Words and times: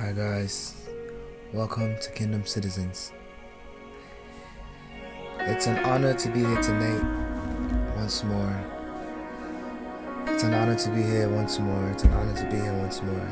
Hi, 0.00 0.12
guys. 0.12 0.76
Welcome 1.52 1.94
to 2.00 2.10
Kingdom 2.12 2.46
Citizens. 2.46 3.12
It's 5.40 5.66
an 5.66 5.76
honor 5.84 6.14
to 6.14 6.28
be 6.30 6.40
here 6.40 6.62
tonight 6.62 7.96
once 7.96 8.24
more. 8.24 8.64
It's 10.28 10.42
an 10.42 10.54
honor 10.54 10.74
to 10.74 10.90
be 10.92 11.02
here 11.02 11.28
once 11.28 11.58
more. 11.58 11.90
It's 11.90 12.04
an 12.04 12.14
honor 12.14 12.34
to 12.34 12.44
be 12.44 12.56
here 12.56 12.72
once 12.78 13.02
more. 13.02 13.28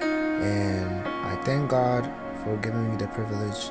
And 0.00 1.06
I 1.06 1.36
thank 1.44 1.68
God 1.68 2.10
for 2.42 2.56
giving 2.56 2.90
me 2.90 2.96
the 2.96 3.08
privilege 3.08 3.70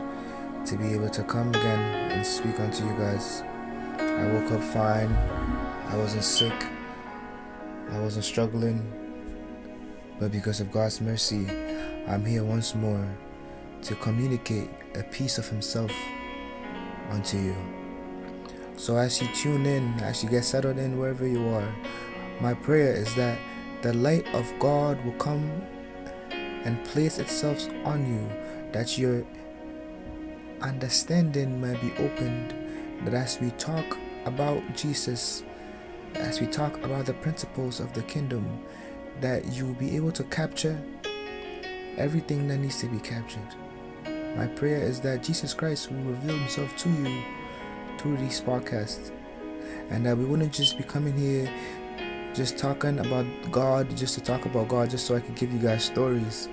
to 0.68 0.78
be 0.78 0.94
able 0.94 1.10
to 1.10 1.24
come 1.24 1.50
again 1.50 2.12
and 2.12 2.24
speak 2.24 2.60
unto 2.60 2.86
you 2.86 2.94
guys. 3.00 3.42
I 3.98 4.28
woke 4.28 4.52
up 4.52 4.62
fine. 4.62 5.12
I 5.88 5.98
wasn't 5.98 6.24
sick. 6.24 6.68
I 7.90 8.00
wasn't 8.00 8.26
struggling. 8.26 8.80
But 10.20 10.32
because 10.32 10.60
of 10.60 10.72
God's 10.72 11.02
mercy, 11.02 11.48
I'm 12.08 12.26
here 12.26 12.44
once 12.44 12.74
more 12.76 13.08
to 13.84 13.96
communicate 13.96 14.70
a 14.96 15.04
piece 15.04 15.38
of 15.38 15.48
Himself 15.48 15.92
unto 17.10 17.38
you. 17.38 17.56
So, 18.76 18.98
as 18.98 19.22
you 19.22 19.28
tune 19.36 19.66
in, 19.66 19.94
as 20.00 20.24
you 20.24 20.30
get 20.30 20.44
settled 20.44 20.78
in 20.78 20.98
wherever 20.98 21.28
you 21.28 21.48
are, 21.50 21.76
my 22.40 22.54
prayer 22.54 22.94
is 22.94 23.14
that 23.16 23.38
the 23.82 23.94
light 23.94 24.26
of 24.34 24.52
God 24.60 25.04
will 25.06 25.14
come 25.14 25.62
and 26.32 26.84
place 26.86 27.20
itself 27.20 27.68
on 27.86 28.06
you, 28.12 28.72
that 28.72 28.98
your 28.98 29.24
understanding 30.62 31.62
might 31.62 31.80
be 31.82 31.92
opened, 32.04 32.54
that 33.06 33.14
as 33.14 33.40
we 33.40 33.52
talk 33.52 33.98
about 34.26 34.62
Jesus, 34.76 35.44
as 36.16 36.42
we 36.42 36.48
talk 36.48 36.84
about 36.84 37.06
the 37.06 37.14
principles 37.14 37.80
of 37.80 37.94
the 37.94 38.04
kingdom, 38.04 38.64
that 39.20 39.46
you 39.54 39.68
will 39.68 39.74
be 39.76 39.96
able 39.96 40.12
to 40.12 40.24
capture 40.26 40.82
everything 41.98 42.48
that 42.48 42.58
needs 42.58 42.80
to 42.82 42.88
be 42.88 43.00
captured. 43.00 43.56
My 44.36 44.48
prayer 44.48 44.82
is 44.82 45.02
that 45.02 45.24
Jesus 45.24 45.54
Christ 45.54 45.92
will 45.92 46.04
reveal 46.04 46.38
himself 46.38 46.76
to 46.78 46.90
you 46.90 47.22
through 47.98 48.18
these 48.18 48.42
podcasts 48.42 49.12
and 49.90 50.06
that 50.06 50.18
we 50.18 50.26
wouldn't 50.26 50.54
just 50.54 50.78
be 50.78 50.84
coming 50.84 51.16
here 51.18 51.52
just 52.34 52.58
talking 52.58 53.00
about 53.00 53.26
God 53.52 53.96
just 53.96 54.16
to 54.16 54.22
talk 54.22 54.46
about 54.46 54.70
God 54.70 54.90
just 54.90 55.06
so 55.06 55.16
I 55.16 55.20
could 55.20 55.36
give 55.36 55.52
you 55.52 55.60
guys 55.60 55.84
stories 55.84 56.48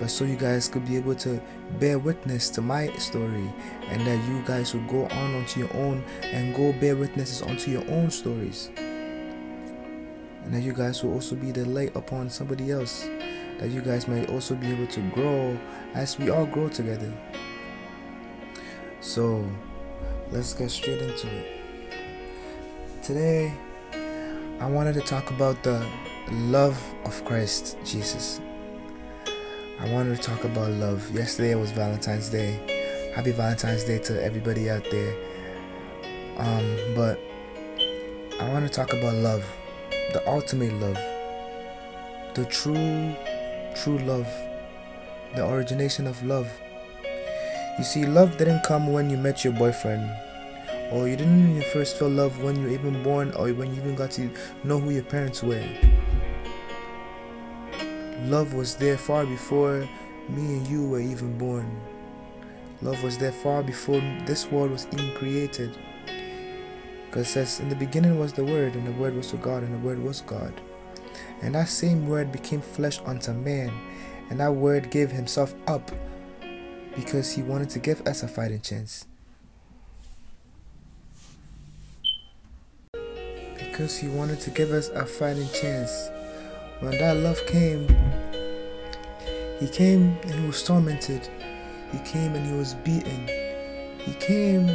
but 0.00 0.10
so 0.10 0.24
you 0.24 0.36
guys 0.36 0.68
could 0.68 0.84
be 0.84 0.96
able 0.96 1.14
to 1.14 1.40
bear 1.78 1.98
witness 1.98 2.50
to 2.50 2.60
my 2.60 2.88
story 2.94 3.52
and 3.88 4.04
that 4.06 4.28
you 4.28 4.42
guys 4.44 4.74
would 4.74 4.88
go 4.88 5.04
on 5.06 5.34
onto 5.36 5.60
your 5.60 5.72
own 5.76 6.02
and 6.22 6.54
go 6.56 6.72
bear 6.74 6.96
witnesses 6.96 7.40
onto 7.40 7.70
your 7.70 7.88
own 7.88 8.10
stories 8.10 8.70
and 8.76 10.52
that 10.52 10.62
you 10.62 10.72
guys 10.72 11.04
will 11.04 11.12
also 11.14 11.36
be 11.36 11.52
the 11.52 11.64
light 11.66 11.94
upon 11.94 12.28
somebody 12.28 12.72
else 12.72 13.08
that 13.58 13.70
you 13.70 13.80
guys 13.80 14.08
may 14.08 14.26
also 14.26 14.54
be 14.54 14.68
able 14.70 14.86
to 14.88 15.00
grow 15.10 15.58
as 15.94 16.18
we 16.18 16.30
all 16.30 16.46
grow 16.46 16.68
together. 16.68 17.12
So, 19.00 19.44
let's 20.30 20.54
get 20.54 20.70
straight 20.70 21.02
into 21.02 21.28
it. 21.28 21.60
Today, 23.02 23.52
I 24.60 24.66
wanted 24.66 24.94
to 24.94 25.00
talk 25.00 25.30
about 25.30 25.62
the 25.62 25.84
love 26.30 26.80
of 27.04 27.24
Christ 27.24 27.76
Jesus. 27.84 28.40
I 29.80 29.92
wanted 29.92 30.16
to 30.16 30.22
talk 30.22 30.44
about 30.44 30.70
love. 30.70 31.10
Yesterday 31.12 31.56
was 31.56 31.72
Valentine's 31.72 32.28
Day. 32.28 33.12
Happy 33.14 33.32
Valentine's 33.32 33.82
Day 33.84 33.98
to 33.98 34.22
everybody 34.22 34.70
out 34.70 34.84
there. 34.90 35.16
Um, 36.36 36.76
but 36.94 37.18
I 38.40 38.48
want 38.48 38.64
to 38.64 38.72
talk 38.72 38.92
about 38.92 39.14
love, 39.14 39.44
the 40.12 40.22
ultimate 40.26 40.72
love, 40.74 40.96
the 42.34 42.46
true 42.48 43.14
true 43.74 43.98
love, 43.98 44.28
the 45.34 45.46
origination 45.48 46.06
of 46.06 46.22
love. 46.24 46.48
You 47.78 47.84
see, 47.84 48.04
love 48.04 48.36
didn't 48.36 48.64
come 48.64 48.92
when 48.92 49.10
you 49.10 49.16
met 49.16 49.44
your 49.44 49.52
boyfriend, 49.52 50.10
or 50.90 51.08
you 51.08 51.16
didn't 51.16 51.56
even 51.56 51.70
first 51.70 51.98
feel 51.98 52.10
love 52.10 52.42
when 52.42 52.56
you 52.56 52.62
were 52.62 52.72
even 52.72 53.02
born, 53.02 53.32
or 53.32 53.48
when 53.52 53.74
you 53.74 53.80
even 53.80 53.94
got 53.94 54.10
to 54.12 54.30
know 54.64 54.78
who 54.78 54.90
your 54.90 55.04
parents 55.04 55.42
were. 55.42 55.64
Love 58.26 58.54
was 58.54 58.76
there 58.76 58.96
far 58.96 59.26
before 59.26 59.88
me 60.28 60.58
and 60.58 60.66
you 60.68 60.88
were 60.88 61.00
even 61.00 61.36
born. 61.38 61.80
Love 62.80 63.02
was 63.02 63.18
there 63.18 63.32
far 63.32 63.62
before 63.62 64.00
this 64.26 64.46
world 64.50 64.70
was 64.70 64.86
even 64.92 65.14
created. 65.16 65.76
Because 67.06 67.28
it 67.28 67.30
says, 67.30 67.60
In 67.60 67.68
the 67.68 67.76
beginning 67.76 68.18
was 68.18 68.32
the 68.32 68.44
Word, 68.44 68.74
and 68.74 68.86
the 68.86 68.92
Word 68.92 69.14
was 69.14 69.32
with 69.32 69.42
God, 69.42 69.62
and 69.62 69.74
the 69.74 69.86
Word 69.86 70.02
was 70.02 70.20
God. 70.22 70.52
And 71.42 71.56
that 71.56 71.68
same 71.68 72.08
word 72.08 72.30
became 72.30 72.60
flesh 72.60 73.00
unto 73.04 73.32
man, 73.32 73.72
and 74.30 74.38
that 74.38 74.54
word 74.54 74.90
gave 74.90 75.10
himself 75.10 75.54
up 75.66 75.90
because 76.94 77.32
he 77.32 77.42
wanted 77.42 77.68
to 77.70 77.80
give 77.80 78.06
us 78.06 78.22
a 78.22 78.28
fighting 78.28 78.60
chance. 78.60 79.06
Because 83.58 83.98
he 83.98 84.06
wanted 84.06 84.40
to 84.40 84.50
give 84.50 84.70
us 84.70 84.88
a 84.90 85.04
fighting 85.04 85.48
chance. 85.60 86.10
When 86.80 86.92
that 86.98 87.16
love 87.16 87.44
came, 87.46 87.88
he 89.58 89.68
came 89.68 90.16
and 90.22 90.34
he 90.34 90.46
was 90.46 90.62
tormented. 90.62 91.28
He 91.90 91.98
came 91.98 92.34
and 92.34 92.46
he 92.46 92.52
was 92.52 92.74
beaten. 92.74 93.28
He 93.98 94.14
came 94.14 94.68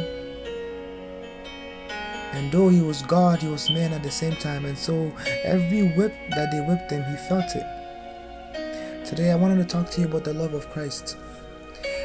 and 2.32 2.52
though 2.52 2.68
he 2.68 2.80
was 2.80 3.02
God, 3.02 3.40
he 3.40 3.48
was 3.48 3.70
man 3.70 3.92
at 3.92 4.02
the 4.02 4.10
same 4.10 4.36
time. 4.36 4.64
And 4.64 4.76
so 4.76 5.12
every 5.44 5.82
whip 5.82 6.14
that 6.30 6.50
they 6.50 6.60
whipped 6.60 6.90
him, 6.90 7.02
he 7.04 7.16
felt 7.28 7.54
it. 7.54 9.06
Today 9.06 9.30
I 9.30 9.36
wanted 9.36 9.56
to 9.56 9.64
talk 9.64 9.90
to 9.90 10.00
you 10.02 10.06
about 10.06 10.24
the 10.24 10.34
love 10.34 10.52
of 10.52 10.68
Christ 10.70 11.16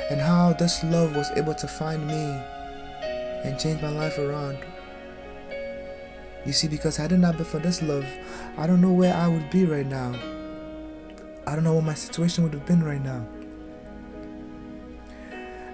and 0.10 0.22
how 0.22 0.54
this 0.54 0.84
love 0.86 1.16
was 1.16 1.30
able 1.32 1.54
to 1.56 1.68
find 1.68 2.08
me 2.08 2.42
and 3.44 3.60
change 3.60 3.82
my 3.82 3.90
life 3.90 4.18
around. 4.18 4.58
You 6.46 6.54
see, 6.54 6.68
because 6.68 6.96
had 6.98 7.12
it 7.12 7.18
not 7.18 7.38
been 7.38 7.46
for 7.46 7.60
this 7.60 7.82
love, 7.82 8.06
I 8.58 8.68
don't 8.68 8.82
know 8.82 8.92
where 8.92 9.14
I 9.14 9.28
would 9.28 9.50
be 9.50 9.66
right 9.66 9.86
now. 9.86 10.14
I 11.46 11.56
don't 11.56 11.64
know 11.64 11.74
what 11.74 11.84
my 11.84 11.94
situation 11.94 12.44
would 12.44 12.54
have 12.54 12.66
been 12.66 12.84
right 12.84 13.04
now. 13.04 13.26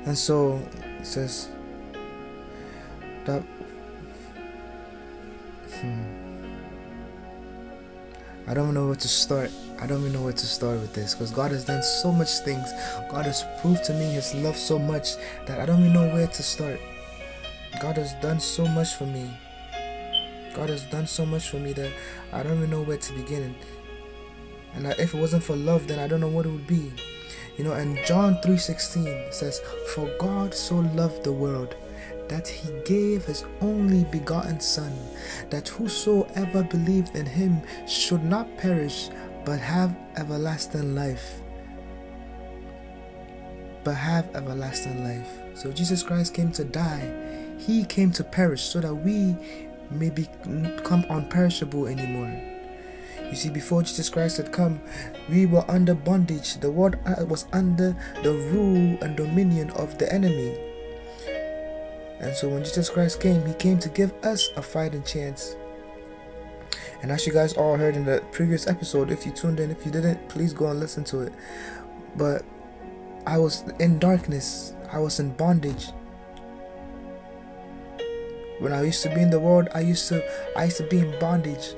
And 0.06 0.18
so 0.18 0.62
it 1.00 1.06
says 1.06 1.50
that 3.26 3.44
I 8.48 8.54
don't 8.54 8.74
know 8.74 8.88
where 8.88 8.96
to 8.96 9.08
start. 9.08 9.52
I 9.80 9.88
don't 9.88 10.02
even 10.02 10.14
know 10.14 10.24
where 10.24 10.34
to 10.34 10.46
start 10.46 10.80
with 10.80 10.94
this 10.94 11.14
because 11.14 11.32
God 11.32 11.52
has 11.52 11.66
done 11.66 11.84
so 11.84 12.12
much 12.12 12.40
things. 12.40 12.72
God 13.10 13.26
has 13.26 13.46
proved 13.62 13.84
to 13.86 13.94
me 13.94 14.06
His 14.06 14.34
love 14.36 14.58
so 14.58 14.78
much 14.78 15.16
that 15.46 15.60
I 15.60 15.66
don't 15.66 15.80
even 15.80 15.94
know 15.94 16.10
where 16.14 16.28
to 16.28 16.44
start. 16.44 16.80
God 17.82 17.98
has 17.98 18.14
done 18.16 18.40
so 18.40 18.66
much 18.68 18.96
for 18.96 19.06
me. 19.06 19.30
God 20.54 20.70
has 20.70 20.84
done 20.86 21.08
so 21.08 21.26
much 21.26 21.50
for 21.50 21.58
me 21.58 21.74
that 21.74 21.92
I 22.34 22.44
don't 22.44 22.58
even 22.58 22.70
know 22.70 22.82
where 22.82 22.98
to 22.98 23.14
begin. 23.14 23.56
And 24.74 24.86
if 24.88 25.14
it 25.14 25.18
wasn't 25.18 25.44
for 25.44 25.56
love, 25.56 25.88
then 25.88 26.00
I 26.00 26.08
don't 26.08 26.20
know 26.20 26.28
what 26.28 26.46
it 26.46 26.50
would 26.50 26.68
be. 26.68 26.92
You 27.58 27.64
know, 27.64 27.74
and 27.74 27.98
John 28.06 28.40
3:16 28.42 29.32
says, 29.32 29.62
"For 29.94 30.08
God 30.20 30.54
so 30.54 30.76
loved 30.76 31.24
the 31.24 31.32
world." 31.32 31.76
That 32.30 32.48
he 32.48 32.72
gave 32.86 33.26
his 33.26 33.44
only 33.60 34.06
begotten 34.06 34.60
Son, 34.60 34.94
that 35.50 35.68
whosoever 35.68 36.64
believed 36.64 37.16
in 37.16 37.26
him 37.26 37.62
should 37.88 38.24
not 38.24 38.58
perish, 38.58 39.10
but 39.44 39.60
have 39.60 39.96
everlasting 40.16 40.96
life. 40.96 41.42
But 43.84 43.96
have 43.96 44.34
everlasting 44.36 45.04
life. 45.04 45.30
So 45.56 45.72
Jesus 45.72 46.04
Christ 46.04 46.34
came 46.34 46.52
to 46.54 46.64
die. 46.64 47.12
He 47.58 47.84
came 47.84 48.12
to 48.12 48.24
perish 48.24 48.62
so 48.62 48.80
that 48.80 48.94
we 48.94 49.36
may 49.90 50.10
become 50.10 51.04
unperishable 51.10 51.88
anymore. 51.88 52.32
You 53.30 53.36
see, 53.36 53.50
before 53.50 53.84
Jesus 53.84 54.10
Christ 54.10 54.38
had 54.38 54.52
come, 54.52 54.80
we 55.30 55.46
were 55.46 55.70
under 55.70 55.94
bondage. 55.94 56.58
The 56.60 56.72
world 56.72 56.96
uh, 57.06 57.26
was 57.26 57.46
under 57.54 57.96
the 58.24 58.34
rule 58.34 58.98
and 59.02 59.16
dominion 59.16 59.70
of 59.72 59.98
the 59.98 60.12
enemy. 60.12 60.69
And 62.20 62.36
so 62.36 62.50
when 62.50 62.64
Jesus 62.64 62.90
Christ 62.90 63.22
came, 63.22 63.46
he 63.46 63.54
came 63.54 63.80
to 63.80 63.90
give 63.90 64.14
us 64.24 64.50
a 64.56 64.62
fighting 64.62 65.04
chance. 65.04 65.56
And 67.02 67.12
as 67.12 67.26
you 67.26 67.32
guys 67.32 67.54
all 67.54 67.78
heard 67.78 67.96
in 67.96 68.04
the 68.04 68.22
previous 68.32 68.68
episode, 68.68 69.10
if 69.10 69.26
you 69.26 69.32
tuned 69.32 69.60
in, 69.60 69.72
if 69.72 69.86
you 69.86 69.92
didn't, 69.92 70.28
please 70.28 70.54
go 70.54 70.68
and 70.68 70.80
listen 70.80 71.04
to 71.06 71.22
it. 71.22 71.34
But 72.18 72.44
I 73.26 73.38
was 73.38 73.64
in 73.80 74.00
darkness, 74.00 74.74
I 74.92 75.00
was 75.00 75.20
in 75.20 75.32
bondage. 75.34 75.92
When 78.60 78.74
I 78.74 78.84
used 78.84 79.02
to 79.04 79.16
be 79.16 79.22
in 79.22 79.30
the 79.30 79.40
world, 79.40 79.70
I 79.74 79.80
used 79.80 80.10
to 80.10 80.22
I 80.58 80.66
used 80.66 80.78
to 80.78 80.88
be 80.88 81.00
in 81.00 81.18
bondage. 81.20 81.74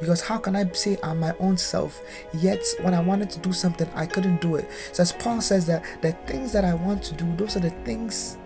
Because 0.00 0.20
how 0.20 0.38
can 0.38 0.56
I 0.56 0.68
say 0.72 0.98
I'm 1.04 1.20
my 1.20 1.34
own 1.38 1.56
self, 1.56 2.02
yet 2.32 2.60
when 2.80 2.94
I 2.94 3.00
wanted 3.00 3.30
to 3.30 3.38
do 3.38 3.52
something, 3.52 3.88
I 3.94 4.06
couldn't 4.06 4.40
do 4.40 4.56
it? 4.56 4.68
So 4.92 5.02
as 5.02 5.12
Paul 5.12 5.40
says 5.40 5.66
that 5.66 5.84
the 6.02 6.12
things 6.26 6.52
that 6.52 6.64
I 6.64 6.74
want 6.74 7.04
to 7.04 7.14
do, 7.14 7.32
those 7.36 7.56
are 7.56 7.60
the 7.60 7.70
things 7.84 8.38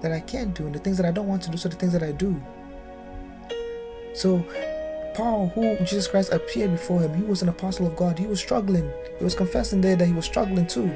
that 0.00 0.12
I 0.12 0.20
can't 0.20 0.54
do, 0.54 0.66
and 0.66 0.74
the 0.74 0.78
things 0.78 0.96
that 0.96 1.06
I 1.06 1.10
don't 1.10 1.28
want 1.28 1.42
to 1.42 1.50
do, 1.50 1.56
so 1.56 1.68
the 1.68 1.76
things 1.76 1.92
that 1.92 2.02
I 2.02 2.12
do. 2.12 2.40
So 4.14 4.44
Paul, 5.14 5.48
who 5.54 5.76
Jesus 5.78 6.08
Christ 6.08 6.32
appeared 6.32 6.72
before 6.72 7.00
him, 7.00 7.14
he 7.14 7.22
was 7.22 7.42
an 7.42 7.48
apostle 7.48 7.86
of 7.86 7.96
God. 7.96 8.18
He 8.18 8.26
was 8.26 8.40
struggling. 8.40 8.90
He 9.18 9.24
was 9.24 9.34
confessing 9.34 9.80
there 9.80 9.96
that 9.96 10.06
he 10.06 10.12
was 10.12 10.24
struggling 10.24 10.66
too. 10.66 10.92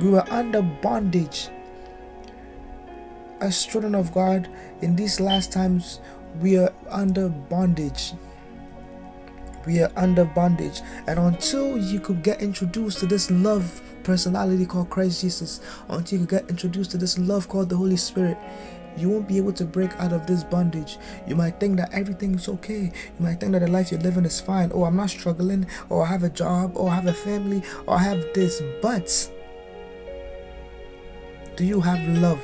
We 0.00 0.10
were 0.10 0.24
under 0.30 0.62
bondage. 0.62 1.48
As 3.40 3.64
children 3.64 3.94
of 3.94 4.12
God, 4.12 4.48
in 4.80 4.96
these 4.96 5.20
last 5.20 5.52
times, 5.52 6.00
we 6.40 6.58
are 6.58 6.72
under 6.88 7.28
bondage. 7.28 8.12
We 9.66 9.80
are 9.80 9.92
under 9.96 10.24
bondage. 10.24 10.80
And 11.06 11.18
until 11.18 11.78
you 11.78 12.00
could 12.00 12.22
get 12.22 12.42
introduced 12.42 12.98
to 12.98 13.06
this 13.06 13.30
love 13.30 13.80
personality 14.04 14.66
called 14.66 14.90
Christ 14.90 15.22
Jesus, 15.22 15.60
until 15.88 16.20
you 16.20 16.26
get 16.26 16.48
introduced 16.48 16.92
to 16.92 16.98
this 16.98 17.18
love 17.18 17.48
called 17.48 17.68
the 17.68 17.76
Holy 17.76 17.96
Spirit, 17.96 18.38
you 18.96 19.08
won't 19.08 19.26
be 19.26 19.36
able 19.38 19.52
to 19.54 19.64
break 19.64 19.92
out 19.98 20.12
of 20.12 20.26
this 20.26 20.44
bondage. 20.44 20.98
You 21.26 21.34
might 21.34 21.58
think 21.58 21.76
that 21.78 21.92
everything 21.92 22.34
is 22.34 22.48
okay. 22.48 22.92
You 23.18 23.26
might 23.26 23.40
think 23.40 23.52
that 23.52 23.60
the 23.60 23.68
life 23.68 23.90
you're 23.90 24.00
living 24.00 24.24
is 24.24 24.40
fine. 24.40 24.70
Oh, 24.72 24.84
I'm 24.84 24.96
not 24.96 25.10
struggling. 25.10 25.66
Or 25.88 26.02
oh, 26.02 26.04
I 26.04 26.06
have 26.06 26.22
a 26.22 26.30
job. 26.30 26.76
Or 26.76 26.86
oh, 26.86 26.90
I 26.90 26.94
have 26.94 27.06
a 27.06 27.12
family. 27.12 27.58
Or 27.86 27.94
oh, 27.94 27.96
I 27.96 28.02
have 28.04 28.24
this. 28.34 28.62
But 28.80 29.30
do 31.56 31.64
you 31.64 31.80
have 31.80 32.06
love? 32.18 32.40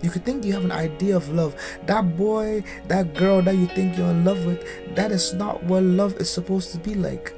You 0.00 0.10
could 0.10 0.24
think 0.24 0.44
you 0.44 0.52
have 0.54 0.64
an 0.64 0.72
idea 0.72 1.16
of 1.16 1.28
love. 1.28 1.54
That 1.86 2.16
boy, 2.16 2.64
that 2.88 3.14
girl 3.14 3.42
that 3.42 3.54
you 3.54 3.66
think 3.66 3.96
you're 3.96 4.10
in 4.10 4.24
love 4.24 4.44
with, 4.46 4.64
that 4.96 5.12
is 5.12 5.34
not 5.34 5.62
what 5.64 5.82
love 5.82 6.16
is 6.16 6.28
supposed 6.28 6.72
to 6.72 6.78
be 6.78 6.94
like. 6.94 7.34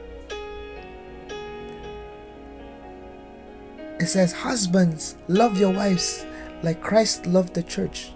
It 4.05 4.09
says, 4.09 4.35
Husbands, 4.35 5.17
love 5.29 5.59
your 5.59 5.73
wives 5.73 6.27
like 6.63 6.83
Christ 6.83 7.25
loved 7.25 7.55
the 7.55 7.63
church. 7.63 8.13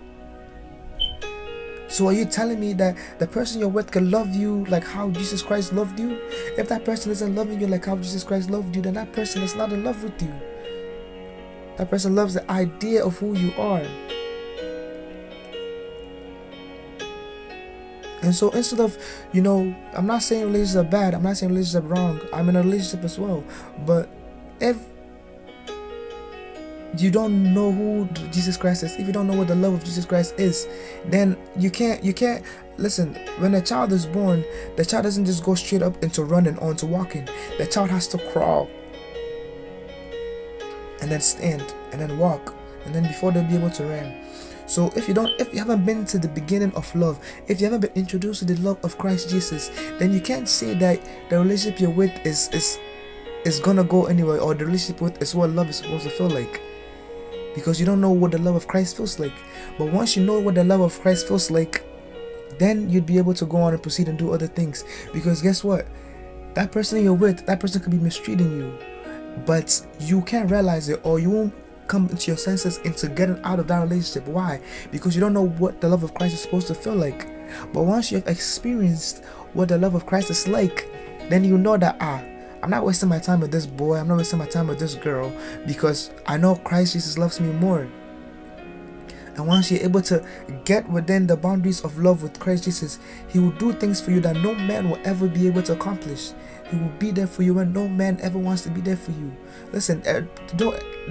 So 1.89 2.09
are 2.09 2.13
you 2.13 2.27
telling 2.27 2.61
me 2.61 2.75
that 2.75 2.95
the 3.19 3.27
person 3.27 3.59
you're 3.59 3.71
with 3.71 3.91
can 3.91 4.11
love 4.11 4.37
you 4.37 4.67
like 4.67 4.85
how 4.85 5.09
Jesus 5.09 5.41
Christ 5.41 5.73
loved 5.73 5.99
you? 5.99 6.19
If 6.59 6.69
that 6.69 6.85
person 6.85 7.11
isn't 7.11 7.35
loving 7.35 7.59
you 7.59 7.69
like 7.69 7.87
how 7.87 7.97
Jesus 7.97 8.23
Christ 8.23 8.51
loved 8.51 8.77
you, 8.77 8.83
then 8.83 8.93
that 8.93 9.15
person 9.15 9.43
is 9.43 9.57
not 9.57 9.73
in 9.73 9.83
love 9.83 10.05
with 10.05 10.21
you. 10.21 10.35
That 11.79 11.89
person 11.89 12.15
loves 12.15 12.35
the 12.35 12.51
idea 12.51 13.03
of 13.03 13.17
who 13.17 13.33
you 13.33 13.55
are. 13.57 13.87
And 18.21 18.35
so 18.35 18.51
instead 18.51 18.81
of, 18.81 18.99
you 19.33 19.41
know, 19.41 19.75
I'm 19.95 20.07
not 20.07 20.23
saying 20.23 20.45
relationships 20.45 20.77
are 20.77 20.85
bad, 20.85 21.15
I'm 21.15 21.23
not 21.23 21.39
saying 21.39 21.49
relationships 21.51 21.83
are 21.83 21.89
wrong. 21.89 22.21
I'm 22.35 22.51
in 22.51 22.57
a 22.57 22.63
relationship 22.63 23.05
as 23.05 23.19
well. 23.19 23.43
But 23.87 24.11
if 24.61 24.77
you 26.97 27.11
don't 27.11 27.53
know 27.55 27.71
who 27.71 28.09
Jesus 28.31 28.57
Christ 28.57 28.83
is, 28.83 28.97
if 28.97 29.07
you 29.07 29.13
don't 29.13 29.27
know 29.27 29.37
what 29.37 29.49
the 29.49 29.55
love 29.55 29.75
of 29.75 29.85
Jesus 29.85 30.05
Christ 30.05 30.35
is, 30.39 30.67
then 31.07 31.37
you 31.57 31.71
can't 31.71 32.03
you 32.03 32.15
can't 32.15 32.45
listen, 32.79 33.15
when 33.39 33.55
a 33.55 33.61
child 33.61 33.93
is 33.93 34.07
born, 34.07 34.45
the 34.77 34.85
child 34.85 35.05
doesn't 35.05 35.25
just 35.25 35.45
go 35.45 35.55
straight 35.55 35.83
up 35.83 36.03
into 36.03 36.25
running 36.25 36.57
or 36.59 36.71
into 36.71 36.87
walking. 36.87 37.29
The 37.59 37.67
child 37.67 37.91
has 37.91 38.07
to 38.09 38.19
crawl 38.31 38.71
and 41.01 41.11
then 41.11 41.21
stand 41.21 41.75
and 41.93 42.01
then 42.01 42.19
walk 42.19 42.55
and 42.85 42.95
then 42.95 43.03
before 43.05 43.33
they'll 43.33 43.45
be 43.45 43.57
able 43.57 43.71
to 43.71 43.85
run. 43.85 44.25
So 44.67 44.93
if 44.97 45.09
you 45.09 45.15
don't 45.15 45.31
if 45.41 45.53
you 45.53 45.59
haven't 45.59 45.85
been 45.85 46.05
to 46.07 46.19
the 46.19 46.29
beginning 46.29 46.75
of 46.75 46.95
love, 46.95 47.19
if 47.49 47.61
you 47.61 47.67
haven't 47.67 47.81
been 47.81 47.93
introduced 47.95 48.41
to 48.41 48.45
the 48.45 48.57
love 48.61 48.79
of 48.85 48.99
Christ 48.99 49.31
Jesus, 49.31 49.71
then 49.99 50.13
you 50.13 50.21
can't 50.21 50.49
say 50.49 50.75
that 50.75 51.01
the 51.31 51.39
relationship 51.39 51.81
you're 51.81 51.91
with 51.91 52.13
is 52.27 52.49
is 52.53 52.79
is 53.45 53.61
gonna 53.61 53.85
go 53.85 54.07
anywhere 54.07 54.41
or 54.41 54.55
the 54.55 54.67
relationship 54.67 55.01
with 55.01 55.23
is 55.23 55.35
what 55.35 55.51
love 55.51 55.69
is 55.71 55.77
supposed 55.77 56.05
to 56.05 56.11
feel 56.11 56.29
like 56.29 56.61
because 57.55 57.81
you 57.81 57.87
don't 57.87 58.01
know 58.01 58.11
what 58.11 58.33
the 58.33 58.39
love 58.39 58.55
of 58.55 58.69
Christ 58.69 58.97
feels 58.97 59.19
like. 59.19 59.33
But 59.79 59.93
once 59.93 60.17
you 60.17 60.25
know 60.25 60.39
what 60.39 60.55
the 60.55 60.65
love 60.65 60.81
of 60.81 61.01
Christ 61.01 61.29
feels 61.29 61.51
like, 61.51 61.85
then 62.59 62.89
you'd 62.91 63.07
be 63.07 63.19
able 63.19 63.35
to 63.35 63.47
go 63.47 63.59
on 63.59 63.73
and 63.73 63.83
proceed 63.83 64.09
and 64.09 64.19
do 64.19 64.33
other 64.33 64.47
things. 64.47 64.85
Because 65.13 65.43
guess 65.43 65.63
what? 65.63 65.87
That 66.55 66.73
person 66.73 67.03
you're 67.03 67.15
with, 67.15 67.47
that 67.47 67.61
person 67.61 67.81
could 67.81 67.93
be 67.93 67.99
mistreating 67.99 68.51
you, 68.51 68.79
but 69.47 69.87
you 70.01 70.23
can't 70.23 70.51
realize 70.51 70.89
it 70.89 71.01
or 71.05 71.19
you 71.19 71.31
won't 71.31 71.55
come 71.87 72.09
into 72.11 72.31
your 72.31 72.37
senses 72.37 72.79
into 72.79 73.09
getting 73.09 73.41
out 73.45 73.59
of 73.59 73.67
that 73.69 73.81
relationship. 73.81 74.27
Why? 74.29 74.61
Because 74.91 75.15
you 75.15 75.21
don't 75.21 75.33
know 75.33 75.47
what 75.47 75.81
the 75.81 75.89
love 75.89 76.03
of 76.03 76.15
Christ 76.15 76.35
is 76.35 76.43
supposed 76.43 76.67
to 76.69 76.75
feel 76.75 76.95
like. 76.95 77.27
But 77.73 77.85
once 77.85 78.13
you 78.13 78.19
have 78.19 78.29
experienced 78.29 79.25
what 79.55 79.69
the 79.69 79.79
love 79.79 79.95
of 79.95 80.07
Christ 80.07 80.31
is 80.31 80.47
like, 80.47 80.91
then 81.31 81.45
you 81.45 81.59
know 81.59 81.77
that 81.77 81.97
ah, 82.01 82.23
I'm 82.63 82.71
not 82.71 82.85
wasting 82.85 83.09
my 83.09 83.19
time 83.19 83.41
with 83.41 83.53
this 83.53 83.67
boy, 83.67 83.97
I'm 83.97 84.09
not 84.09 84.19
wasting 84.19 84.39
my 84.39 84.47
time 84.47 84.69
with 84.69 84.79
this 84.79 84.95
girl 84.95 85.33
because 85.67 86.11
I 86.27 86.37
know 86.37 86.57
Christ 86.57 86.95
Jesus 86.95 87.19
loves 87.19 87.41
me 87.41 87.53
more. 87.53 87.89
And 89.39 89.47
once 89.47 89.71
you're 89.71 89.83
able 89.83 90.03
to 90.03 90.27
get 90.65 90.89
within 90.91 91.29
the 91.29 91.37
boundaries 91.37 91.85
of 91.85 91.97
love 92.01 92.25
with 92.25 92.41
Christ 92.41 92.65
Jesus, 92.65 92.99
He 93.29 93.39
will 93.39 93.53
do 93.53 93.73
things 93.73 94.01
for 94.01 94.11
you 94.11 94.19
that 94.21 94.35
no 94.35 94.53
man 94.53 94.91
will 94.91 94.99
ever 95.05 95.29
be 95.29 95.47
able 95.47 95.63
to 95.63 95.75
accomplish. 95.75 96.33
He 96.69 96.77
will 96.77 96.93
be 96.99 97.13
there 97.13 97.29
for 97.29 97.45
you 97.45 97.55
when 97.55 97.73
no 97.73 97.87
man 97.87 98.19
ever 98.21 98.37
wants 98.37 98.63
to 98.63 98.71
be 98.71 98.81
there 98.81 98.97
for 98.97 99.13
you. 99.13 99.33
Listen, 99.73 100.03
uh, 100.09 100.23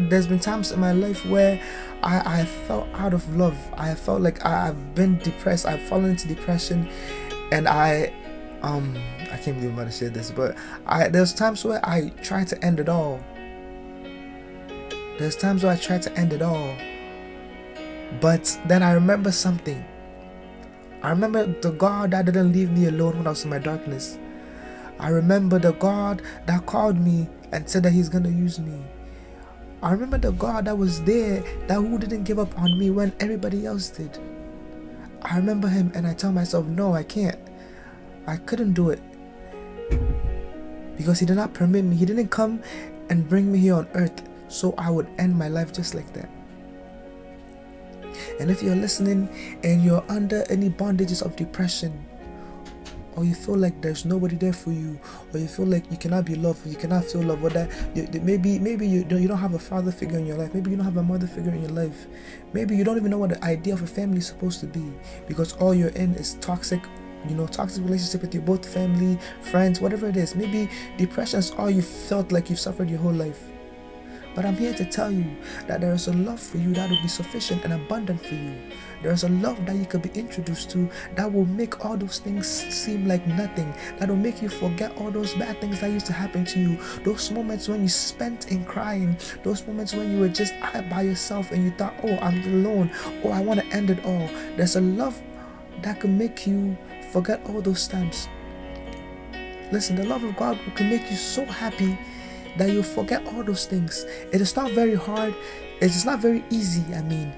there's 0.10 0.28
been 0.28 0.40
times 0.40 0.74
in 0.74 0.80
my 0.82 0.92
life 0.92 1.26
where 1.26 1.62
I, 2.04 2.42
I 2.42 2.46
felt 2.46 2.90
out 2.96 3.14
of 3.14 3.34
love. 3.38 3.58
I 3.78 3.96
felt 3.96 4.22
like 4.22 4.46
I've 4.46 4.94
been 4.94 5.20
depressed. 5.20 5.66
I've 5.66 5.82
fallen 5.84 6.12
into 6.12 6.28
depression, 6.28 6.90
and 7.54 7.66
I 7.66 8.14
um 8.62 8.98
I 9.32 9.38
can't 9.38 9.58
believe 9.58 9.72
I'm 9.72 9.74
about 9.74 9.86
to 9.86 9.92
say 9.92 10.08
this, 10.08 10.32
but 10.32 10.56
I 10.86 11.10
there's 11.10 11.34
times 11.34 11.64
where 11.64 11.80
I 11.88 12.10
try 12.22 12.44
to 12.46 12.66
end 12.66 12.80
it 12.80 12.90
all. 12.90 13.20
There's 15.18 15.36
times 15.36 15.64
where 15.64 15.74
I 15.74 15.78
try 15.78 15.98
to 15.98 16.18
end 16.18 16.34
it 16.34 16.42
all. 16.42 16.76
But 18.22 18.60
then 18.68 18.84
I 18.84 18.94
remember 18.94 19.32
something. 19.32 19.84
I 21.04 21.10
remember 21.10 21.46
the 21.46 21.72
God 21.72 22.12
that 22.12 22.26
didn't 22.26 22.54
leave 22.54 22.72
me 22.72 22.88
alone 22.88 23.18
when 23.18 23.28
I 23.28 23.32
was 23.32 23.44
in 23.44 23.50
my 23.50 23.60
darkness. 23.60 24.18
I 25.00 25.10
remember 25.10 25.60
the 25.60 25.74
God 25.74 26.22
that 26.48 26.66
called 26.66 26.98
me 27.00 27.28
and 27.52 27.70
said 27.70 27.84
that 27.84 27.94
He's 27.94 28.10
gonna 28.10 28.30
use 28.30 28.60
me. 28.60 28.82
I 29.84 29.92
remember 29.92 30.18
the 30.18 30.32
God 30.32 30.66
that 30.66 30.78
was 30.78 31.04
there 31.04 31.44
that 31.68 31.76
who 31.76 32.00
didn't 32.00 32.24
give 32.24 32.40
up 32.40 32.58
on 32.58 32.80
me 32.80 32.90
when 32.90 33.14
everybody 33.20 33.66
else 33.66 33.90
did. 33.90 34.18
I 35.22 35.38
remember 35.38 35.68
Him 35.68 35.92
and 35.94 36.08
I 36.08 36.14
tell 36.14 36.32
myself, 36.32 36.66
no, 36.66 36.96
I 36.96 37.04
can't. 37.04 37.38
I 38.28 38.38
couldn't 38.38 38.74
do 38.74 38.90
it 38.90 39.02
because 40.98 41.20
He 41.20 41.26
did 41.26 41.38
not 41.38 41.54
permit 41.54 41.86
me. 41.86 41.96
He 41.96 42.06
didn't 42.06 42.28
come 42.30 42.62
and 43.10 43.28
bring 43.28 43.52
me 43.52 43.60
here 43.60 43.76
on 43.76 43.88
earth 43.94 44.22
so 44.48 44.74
I 44.78 44.90
would 44.90 45.08
end 45.18 45.38
my 45.38 45.48
life 45.48 45.74
just 45.74 45.96
like 45.96 46.12
that. 46.14 46.30
And 48.40 48.52
if 48.52 48.62
you're 48.62 48.76
listening 48.76 49.30
and 49.64 49.84
you're 49.84 50.04
under 50.10 50.44
any 50.50 50.70
bondages 50.70 51.22
of 51.22 51.36
depression, 51.36 52.06
or 53.16 53.26
you 53.26 53.34
feel 53.34 53.58
like 53.58 53.82
there's 53.82 54.06
nobody 54.06 54.36
there 54.36 54.54
for 54.54 54.72
you, 54.72 55.00
or 55.34 55.40
you 55.40 55.48
feel 55.48 55.66
like 55.66 55.90
you 55.90 55.98
cannot 55.98 56.26
be 56.26 56.36
loved, 56.36 56.66
you 56.68 56.76
cannot 56.76 57.04
feel 57.04 57.24
love, 57.24 57.44
or 57.44 57.50
that 57.50 57.70
you, 57.96 58.08
maybe 58.22 58.60
maybe 58.60 58.88
you 58.88 59.04
don't, 59.04 59.22
you 59.22 59.28
don't 59.28 59.40
have 59.40 59.56
a 59.56 59.60
father 59.60 59.92
figure 59.92 60.20
in 60.20 60.28
your 60.28 60.38
life, 60.38 60.54
maybe 60.54 60.70
you 60.70 60.78
don't 60.78 60.86
have 60.86 60.98
a 60.98 61.04
mother 61.04 61.26
figure 61.26 61.52
in 61.52 61.62
your 61.62 61.72
life, 61.72 62.06
maybe 62.54 62.76
you 62.76 62.84
don't 62.84 62.96
even 62.96 63.10
know 63.10 63.18
what 63.18 63.32
the 63.32 63.44
idea 63.44 63.74
of 63.74 63.82
a 63.82 63.88
family 63.88 64.20
is 64.20 64.28
supposed 64.28 64.60
to 64.60 64.68
be 64.68 64.94
because 65.28 65.54
all 65.54 65.74
you're 65.74 65.90
in 65.90 66.14
is 66.14 66.36
toxic 66.36 66.82
you 67.28 67.36
know 67.36 67.48
toxic 67.48 67.84
relationship 67.84 68.22
with 68.22 68.34
your 68.34 68.44
both 68.44 68.68
family 68.68 69.18
friends 69.42 69.82
whatever 69.82 70.08
it 70.08 70.18
is. 70.18 70.36
Maybe 70.36 70.70
depression 70.98 71.40
is 71.40 71.52
all 71.52 71.70
you 71.70 71.82
felt 71.82 72.32
like 72.32 72.50
you've 72.50 72.60
suffered 72.60 72.90
your 72.90 73.00
whole 73.00 73.14
life. 73.14 73.44
But 74.38 74.46
i'm 74.46 74.56
here 74.56 74.76
to 74.76 74.86
tell 74.86 75.10
you 75.10 75.26
that 75.66 75.82
there 75.82 75.96
is 75.96 76.08
a 76.08 76.14
love 76.14 76.40
for 76.40 76.58
you 76.58 76.72
that 76.76 76.92
will 76.92 77.02
be 77.02 77.08
sufficient 77.08 77.64
and 77.64 77.74
abundant 77.74 78.24
for 78.24 78.36
you. 78.36 78.54
There 79.02 79.12
is 79.12 79.24
a 79.24 79.30
love 79.30 79.66
that 79.66 79.76
you 79.76 79.86
could 79.88 80.04
be 80.04 80.12
introduced 80.14 80.70
to 80.72 80.88
that 81.16 81.34
will 81.34 81.48
make 81.48 81.84
all 81.84 81.98
those 81.98 82.20
things 82.20 82.48
seem 82.48 83.08
like 83.08 83.26
nothing 83.26 83.74
that 83.98 84.10
will 84.10 84.16
make 84.16 84.44
you 84.44 84.50
forget 84.50 84.96
all 84.98 85.10
those 85.10 85.34
bad 85.34 85.60
things 85.60 85.82
that 85.82 85.90
used 85.90 86.06
to 86.06 86.14
happen 86.14 86.46
to 86.46 86.60
you. 86.60 86.78
Those 87.04 87.32
moments 87.32 87.68
when 87.68 87.82
you 87.82 87.90
spent 87.90 88.52
in 88.52 88.64
crying 88.64 89.18
those 89.44 89.66
moments 89.66 89.96
when 89.96 90.12
you 90.12 90.20
were 90.20 90.30
just 90.30 90.54
out 90.62 90.88
by 90.88 91.02
yourself 91.02 91.52
and 91.52 91.64
you 91.64 91.72
thought 91.72 91.96
oh 92.04 92.16
i'm 92.18 92.40
alone. 92.44 92.92
Oh 93.24 93.32
i 93.32 93.42
want 93.42 93.60
to 93.60 93.66
end 93.76 93.90
it 93.90 94.06
all. 94.06 94.30
There's 94.56 94.76
a 94.76 94.82
love 94.82 95.20
that 95.82 96.00
can 96.00 96.16
make 96.16 96.46
you 96.46 96.78
Forget 97.18 97.42
all 97.50 97.64
those 97.64 97.88
times. 97.88 98.30
Listen, 99.72 99.96
the 99.96 100.06
love 100.06 100.24
of 100.24 100.38
God 100.38 100.60
can 100.76 100.88
make 100.88 101.10
you 101.10 101.18
so 101.18 101.44
happy 101.46 101.98
that 102.60 102.70
you 102.70 102.84
forget 102.84 103.26
all 103.26 103.44
those 103.44 103.66
things. 103.66 104.06
It 104.32 104.40
is 104.40 104.56
not 104.56 104.70
very 104.74 104.94
hard, 104.94 105.34
it 105.82 105.86
is 105.86 106.06
not 106.06 106.20
very 106.20 106.44
easy, 106.52 106.94
I 106.94 107.02
mean, 107.02 107.34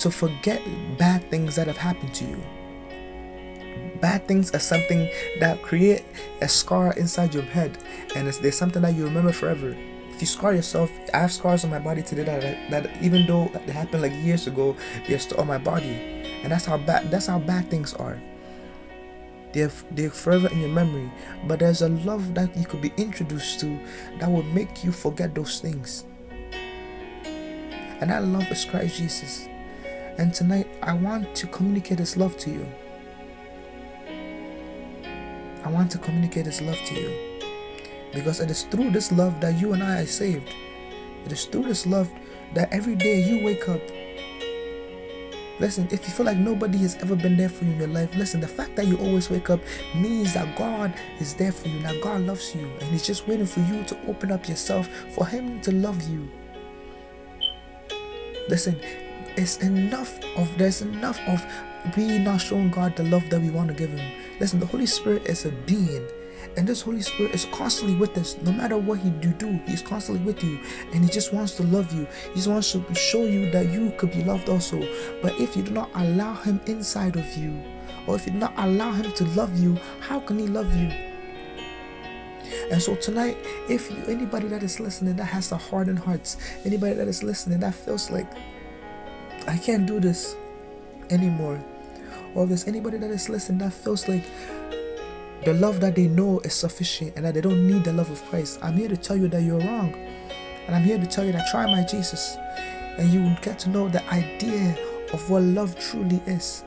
to 0.00 0.10
forget 0.10 0.60
bad 0.98 1.30
things 1.30 1.54
that 1.54 1.68
have 1.68 1.76
happened 1.76 2.12
to 2.14 2.24
you. 2.24 2.42
Bad 4.00 4.26
things 4.26 4.50
are 4.50 4.58
something 4.58 5.08
that 5.38 5.62
create 5.62 6.04
a 6.42 6.48
scar 6.48 6.92
inside 6.94 7.34
your 7.34 7.44
head, 7.44 7.78
and 8.16 8.26
it's, 8.26 8.38
there's 8.38 8.58
something 8.58 8.82
that 8.82 8.96
you 8.96 9.04
remember 9.04 9.30
forever. 9.30 9.76
If 10.10 10.20
you 10.22 10.26
scar 10.26 10.54
yourself, 10.54 10.90
I 11.14 11.18
have 11.18 11.30
scars 11.30 11.62
on 11.62 11.70
my 11.70 11.78
body 11.78 12.02
today 12.02 12.24
that, 12.24 12.68
that 12.72 13.00
even 13.00 13.28
though 13.28 13.46
they 13.64 13.70
happened 13.70 14.02
like 14.02 14.12
years 14.12 14.48
ago, 14.48 14.76
they're 15.06 15.20
still 15.20 15.40
on 15.40 15.46
my 15.46 15.58
body, 15.58 15.94
and 16.42 16.50
that's 16.50 16.64
how 16.64 16.78
bad 16.78 17.12
that's 17.12 17.28
how 17.28 17.38
bad 17.38 17.70
things 17.70 17.94
are. 17.94 18.20
They're, 19.54 19.70
they're 19.92 20.10
forever 20.10 20.48
in 20.48 20.60
your 20.60 20.68
memory. 20.68 21.10
But 21.46 21.60
there's 21.60 21.82
a 21.82 21.88
love 21.88 22.34
that 22.34 22.56
you 22.56 22.66
could 22.66 22.82
be 22.82 22.92
introduced 22.96 23.60
to 23.60 23.78
that 24.18 24.28
will 24.28 24.42
make 24.42 24.82
you 24.82 24.90
forget 24.90 25.32
those 25.32 25.60
things. 25.60 26.04
And 27.24 28.10
that 28.10 28.24
love 28.24 28.50
is 28.50 28.64
Christ 28.64 28.96
Jesus. 28.96 29.48
And 30.18 30.34
tonight, 30.34 30.66
I 30.82 30.92
want 30.92 31.34
to 31.36 31.46
communicate 31.46 31.98
this 31.98 32.16
love 32.16 32.36
to 32.38 32.50
you. 32.50 32.66
I 35.64 35.70
want 35.70 35.90
to 35.92 35.98
communicate 35.98 36.46
His 36.46 36.60
love 36.60 36.78
to 36.86 36.94
you. 36.94 37.40
Because 38.12 38.40
it 38.40 38.50
is 38.50 38.64
through 38.64 38.90
this 38.90 39.12
love 39.12 39.40
that 39.40 39.60
you 39.60 39.72
and 39.72 39.82
I 39.82 40.00
are 40.00 40.06
saved. 40.06 40.52
It 41.24 41.32
is 41.32 41.44
through 41.44 41.64
this 41.64 41.86
love 41.86 42.10
that 42.54 42.72
every 42.72 42.96
day 42.96 43.22
you 43.22 43.44
wake 43.44 43.68
up. 43.68 43.80
Listen, 45.60 45.86
if 45.92 46.04
you 46.04 46.12
feel 46.12 46.26
like 46.26 46.36
nobody 46.36 46.78
has 46.78 46.96
ever 46.96 47.14
been 47.14 47.36
there 47.36 47.48
for 47.48 47.64
you 47.64 47.72
in 47.72 47.78
your 47.78 47.88
life, 47.88 48.12
listen, 48.16 48.40
the 48.40 48.48
fact 48.48 48.74
that 48.74 48.86
you 48.86 48.98
always 48.98 49.30
wake 49.30 49.50
up 49.50 49.60
means 49.94 50.34
that 50.34 50.56
God 50.56 50.92
is 51.20 51.34
there 51.34 51.52
for 51.52 51.68
you, 51.68 51.80
that 51.82 52.00
God 52.02 52.22
loves 52.22 52.54
you, 52.54 52.68
and 52.80 52.82
He's 52.90 53.06
just 53.06 53.28
waiting 53.28 53.46
for 53.46 53.60
you 53.60 53.84
to 53.84 54.06
open 54.08 54.32
up 54.32 54.48
yourself 54.48 54.88
for 55.14 55.26
Him 55.26 55.60
to 55.60 55.70
love 55.72 56.02
you. 56.08 56.28
Listen, 58.48 58.78
it's 59.36 59.58
enough 59.58 60.18
of 60.36 60.56
there's 60.58 60.82
enough 60.82 61.20
of 61.28 61.44
we 61.96 62.18
not 62.18 62.40
showing 62.40 62.70
God 62.70 62.96
the 62.96 63.04
love 63.04 63.28
that 63.30 63.40
we 63.40 63.50
want 63.50 63.68
to 63.68 63.74
give 63.74 63.90
Him. 63.90 64.12
Listen, 64.40 64.58
the 64.58 64.66
Holy 64.66 64.86
Spirit 64.86 65.26
is 65.26 65.44
a 65.44 65.50
being. 65.50 66.06
And 66.56 66.66
this 66.66 66.82
Holy 66.82 67.02
Spirit 67.02 67.34
is 67.34 67.46
constantly 67.46 67.96
with 67.96 68.16
us. 68.16 68.36
No 68.42 68.52
matter 68.52 68.76
what 68.76 68.98
He 68.98 69.10
do, 69.10 69.32
do 69.32 69.60
He's 69.66 69.82
constantly 69.82 70.24
with 70.24 70.42
you. 70.42 70.58
And 70.92 71.04
He 71.04 71.10
just 71.10 71.32
wants 71.32 71.54
to 71.56 71.62
love 71.64 71.92
you. 71.92 72.06
He 72.28 72.36
just 72.36 72.48
wants 72.48 72.72
to 72.72 72.94
show 72.94 73.24
you 73.24 73.50
that 73.50 73.70
you 73.70 73.92
could 73.98 74.10
be 74.10 74.22
loved 74.24 74.48
also. 74.48 74.78
But 75.22 75.38
if 75.40 75.56
you 75.56 75.62
do 75.62 75.72
not 75.72 75.90
allow 75.94 76.34
Him 76.34 76.60
inside 76.66 77.16
of 77.16 77.36
you, 77.36 77.62
or 78.06 78.16
if 78.16 78.26
you 78.26 78.32
do 78.32 78.38
not 78.38 78.54
allow 78.56 78.92
Him 78.92 79.12
to 79.12 79.24
love 79.28 79.58
you, 79.58 79.78
how 80.00 80.20
can 80.20 80.38
He 80.38 80.46
love 80.46 80.74
you? 80.74 80.90
And 82.70 82.80
so 82.80 82.94
tonight, 82.96 83.36
if 83.68 83.90
you, 83.90 83.96
anybody 84.06 84.48
that 84.48 84.62
is 84.62 84.80
listening 84.80 85.16
that 85.16 85.24
has 85.24 85.50
the 85.50 85.56
hardened 85.56 85.98
hearts, 85.98 86.36
anybody 86.64 86.94
that 86.94 87.08
is 87.08 87.22
listening 87.22 87.60
that 87.60 87.74
feels 87.74 88.10
like 88.10 88.30
I 89.46 89.56
can't 89.58 89.86
do 89.86 90.00
this 90.00 90.36
anymore, 91.10 91.62
or 92.34 92.44
if 92.44 92.48
there's 92.48 92.66
anybody 92.66 92.98
that 92.98 93.10
is 93.10 93.28
listening 93.28 93.58
that 93.58 93.72
feels 93.72 94.08
like 94.08 94.24
the 95.44 95.54
love 95.54 95.80
that 95.80 95.94
they 95.94 96.08
know 96.08 96.40
is 96.40 96.54
sufficient 96.54 97.14
and 97.16 97.24
that 97.24 97.34
they 97.34 97.40
don't 97.40 97.66
need 97.66 97.84
the 97.84 97.92
love 97.92 98.10
of 98.10 98.24
Christ, 98.26 98.58
I'm 98.62 98.76
here 98.76 98.88
to 98.88 98.96
tell 98.96 99.16
you 99.16 99.28
that 99.28 99.42
you're 99.42 99.60
wrong. 99.60 99.94
And 100.66 100.74
I'm 100.74 100.82
here 100.82 100.98
to 100.98 101.06
tell 101.06 101.24
you 101.24 101.32
that 101.32 101.46
try 101.50 101.66
my 101.66 101.84
Jesus, 101.84 102.36
and 102.96 103.12
you 103.12 103.22
will 103.22 103.36
get 103.42 103.58
to 103.60 103.70
know 103.70 103.88
the 103.88 104.02
idea 104.10 104.76
of 105.12 105.28
what 105.28 105.42
love 105.42 105.78
truly 105.78 106.22
is. 106.26 106.64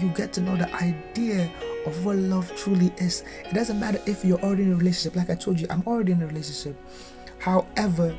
You 0.00 0.08
get 0.14 0.32
to 0.34 0.40
know 0.40 0.56
the 0.56 0.74
idea 0.76 1.50
of 1.86 2.04
what 2.06 2.16
love 2.16 2.50
truly 2.56 2.90
is. 2.96 3.24
It 3.44 3.52
doesn't 3.52 3.78
matter 3.78 4.00
if 4.06 4.24
you're 4.24 4.40
already 4.40 4.62
in 4.62 4.72
a 4.72 4.76
relationship. 4.76 5.16
Like 5.16 5.28
I 5.28 5.34
told 5.34 5.60
you, 5.60 5.66
I'm 5.68 5.82
already 5.86 6.12
in 6.12 6.22
a 6.22 6.26
relationship. 6.26 6.76
However, 7.38 8.16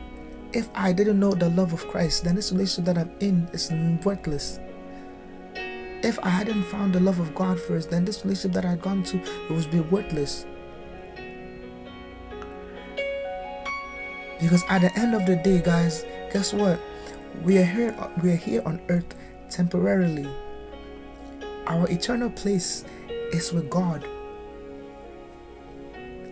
if 0.53 0.69
I 0.75 0.93
didn't 0.93 1.19
know 1.19 1.31
the 1.31 1.49
love 1.49 1.73
of 1.73 1.87
Christ, 1.87 2.25
then 2.25 2.35
this 2.35 2.51
relationship 2.51 2.85
that 2.85 2.97
I'm 2.99 3.11
in 3.19 3.49
is 3.53 3.71
worthless. 4.03 4.59
If 6.03 6.17
I 6.23 6.29
hadn't 6.29 6.63
found 6.63 6.93
the 6.93 6.99
love 6.99 7.19
of 7.19 7.35
God 7.35 7.59
first, 7.59 7.91
then 7.91 8.05
this 8.05 8.23
relationship 8.23 8.53
that 8.53 8.65
I'd 8.65 8.81
gone 8.81 9.03
to 9.03 9.17
it 9.17 9.51
would 9.51 9.69
be 9.69 9.81
worthless. 9.81 10.45
Because 14.39 14.63
at 14.69 14.81
the 14.81 14.91
end 14.97 15.13
of 15.13 15.27
the 15.27 15.35
day, 15.35 15.61
guys, 15.61 16.03
guess 16.33 16.53
what? 16.53 16.79
We 17.43 17.59
are 17.59 17.63
here 17.63 17.95
we 18.23 18.31
are 18.31 18.35
here 18.35 18.63
on 18.65 18.81
earth 18.89 19.15
temporarily. 19.49 20.27
Our 21.67 21.89
eternal 21.89 22.31
place 22.31 22.83
is 23.31 23.53
with 23.53 23.69
God 23.69 24.05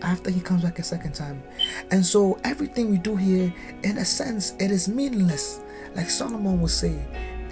after 0.02 0.30
he 0.30 0.40
comes 0.40 0.62
back 0.62 0.78
a 0.78 0.82
second 0.82 1.14
time. 1.14 1.42
And 1.90 2.04
so 2.04 2.38
everything 2.42 2.90
we 2.90 2.98
do 2.98 3.16
here, 3.16 3.52
in 3.84 3.98
a 3.98 4.04
sense, 4.04 4.54
it 4.58 4.70
is 4.70 4.88
meaningless. 4.88 5.60
Like 5.94 6.10
Solomon 6.10 6.60
would 6.60 6.70
say, 6.70 6.98